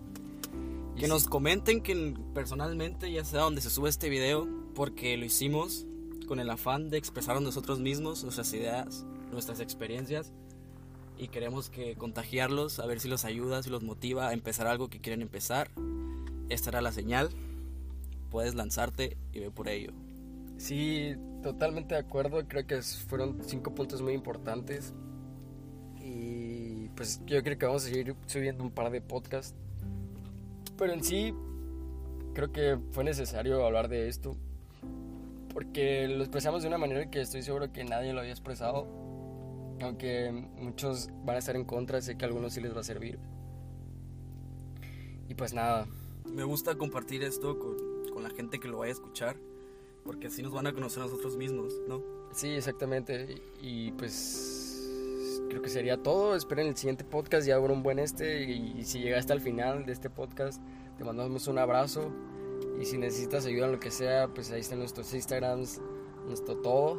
Que 0.97 1.08
nos 1.08 1.27
comenten 1.27 1.82
que 1.82 2.13
personalmente, 2.34 3.12
ya 3.12 3.23
sea 3.23 3.41
donde 3.41 3.62
se 3.62 3.69
sube 3.69 3.89
este 3.89 4.10
video, 4.10 4.47
porque 4.73 5.17
lo 5.17 5.25
hicimos 5.25 5.86
con 6.27 6.39
el 6.39 6.49
afán 6.49 6.89
de 6.89 6.97
expresar 6.97 7.38
a 7.38 7.39
nosotros 7.39 7.79
mismos 7.79 8.23
nuestras 8.23 8.53
ideas, 8.53 9.05
nuestras 9.31 9.60
experiencias, 9.60 10.34
y 11.17 11.27
queremos 11.27 11.69
que 11.69 11.95
contagiarlos, 11.95 12.79
a 12.79 12.86
ver 12.88 12.99
si 12.99 13.07
los 13.07 13.25
ayuda, 13.25 13.62
si 13.62 13.69
los 13.69 13.84
motiva 13.84 14.29
a 14.29 14.34
empezar 14.34 14.65
algo 14.65 14.89
que 14.89 14.99
quieren 14.99 15.21
empezar. 15.21 15.69
Esta 16.49 16.69
era 16.71 16.81
la 16.81 16.91
señal. 16.91 17.29
Puedes 18.31 18.55
lanzarte 18.55 19.17
y 19.31 19.39
ve 19.39 19.51
por 19.51 19.69
ello. 19.69 19.91
Sí, 20.57 21.13
totalmente 21.43 21.93
de 21.93 22.01
acuerdo. 22.01 22.47
Creo 22.47 22.65
que 22.65 22.81
fueron 22.81 23.38
cinco 23.45 23.75
puntos 23.75 24.01
muy 24.01 24.13
importantes. 24.13 24.93
Y 25.99 26.89
pues 26.95 27.21
yo 27.27 27.43
creo 27.43 27.57
que 27.57 27.65
vamos 27.67 27.84
a 27.84 27.89
seguir 27.89 28.15
subiendo 28.25 28.63
un 28.63 28.71
par 28.71 28.91
de 28.91 29.01
podcasts. 29.01 29.53
Pero 30.75 30.93
en 30.93 31.03
sí, 31.03 31.36
creo 32.34 32.51
que 32.51 32.79
fue 32.93 33.03
necesario 33.03 33.63
hablar 33.63 33.89
de 33.89 34.07
esto. 34.07 34.36
Porque 35.53 36.07
lo 36.07 36.23
expresamos 36.23 36.61
de 36.61 36.67
una 36.67 36.77
manera 36.77 37.09
que 37.09 37.21
estoy 37.21 37.41
seguro 37.43 37.71
que 37.71 37.83
nadie 37.83 38.13
lo 38.13 38.19
había 38.19 38.31
expresado. 38.31 38.87
Aunque 39.81 40.31
muchos 40.31 41.09
van 41.25 41.35
a 41.35 41.39
estar 41.39 41.55
en 41.55 41.65
contra, 41.65 42.01
sé 42.01 42.17
que 42.17 42.25
a 42.25 42.27
algunos 42.27 42.53
sí 42.53 42.61
les 42.61 42.75
va 42.75 42.81
a 42.81 42.83
servir. 42.83 43.19
Y 45.27 45.35
pues 45.35 45.53
nada. 45.53 45.87
Me 46.25 46.43
gusta 46.43 46.75
compartir 46.75 47.23
esto 47.23 47.57
con, 47.57 47.75
con 48.13 48.23
la 48.23 48.29
gente 48.29 48.59
que 48.59 48.67
lo 48.67 48.79
vaya 48.79 48.91
a 48.91 48.93
escuchar 48.93 49.37
porque 50.03 50.27
así 50.27 50.41
nos 50.41 50.51
van 50.51 50.67
a 50.67 50.73
conocer 50.73 51.03
a 51.03 51.05
nosotros 51.05 51.37
mismos, 51.37 51.73
¿no? 51.87 52.01
Sí, 52.33 52.49
exactamente. 52.49 53.41
Y, 53.61 53.91
pues 53.91 55.39
creo 55.49 55.61
que 55.61 55.69
sería 55.69 56.01
todo. 56.01 56.35
Esperen 56.35 56.67
el 56.67 56.77
siguiente 56.77 57.03
podcast, 57.03 57.47
ya 57.47 57.55
habrá 57.55 57.73
un 57.73 57.83
buen 57.83 57.99
este. 57.99 58.43
Y, 58.43 58.83
si 58.83 58.99
llegaste 58.99 59.33
al 59.33 59.41
final 59.41 59.85
de 59.85 59.91
este 59.91 60.09
podcast, 60.09 60.61
te 60.97 61.03
mandamos 61.03 61.47
un 61.47 61.59
abrazo. 61.59 62.11
Y 62.82 62.86
si 62.86 62.98
necesitas 62.98 63.46
ayuda 63.46 63.67
en 63.67 63.74
lo 63.74 63.80
que 63.80 63.91
sea, 63.91 64.28
pues 64.34 64.50
ahí 64.50 64.62
están 64.62 64.80
nuestros 64.80 65.13
Instagrams, 65.13 65.80
nuestro 66.26 66.58
todo. 66.58 66.98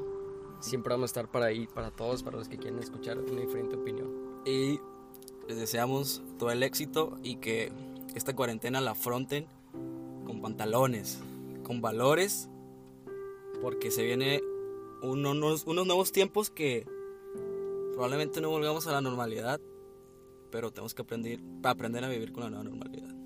Siempre 0.61 0.95
vamos 0.95 1.11
a 1.11 1.13
estar 1.13 1.29
para 1.29 1.47
ahí, 1.47 1.67
para 1.67 1.91
todos, 1.91 2.23
para 2.23 2.37
los 2.37 2.49
que 2.49 2.57
quieren 2.57 2.79
escuchar 2.79 3.19
una 3.19 3.41
diferente 3.41 3.75
opinión. 3.75 4.43
Y 4.47 4.79
les 5.49 5.59
deseamos 5.59 6.23
todo 6.39 6.53
el 6.53 6.63
éxito 6.63 7.19
y 7.25 7.37
que 7.37 7.73
esta 8.15 8.37
cuarentena 8.37 8.81
la 8.81 8.93
afronten 8.93 9.49
con 10.25 10.41
pantalones, 10.41 11.19
con 11.65 11.81
valores 11.81 12.49
porque 13.61 13.91
se 13.91 14.05
viene 14.05 14.41
unos, 15.03 15.67
nuevos 15.67 16.13
tiempos 16.13 16.51
que 16.51 16.87
probablemente 17.95 18.41
no 18.41 18.51
volvamos 18.51 18.87
a 18.87 18.93
la 18.93 19.01
normalidad, 19.01 19.61
pero 20.53 20.71
tenemos 20.71 20.95
que 20.95 21.03
aprender, 21.03 21.41
aprender 21.65 22.05
a 22.05 22.09
vivir 22.09 22.33
con 22.33 22.45
la 22.45 22.51
nueva 22.51 22.65
normalidad. 22.65 23.22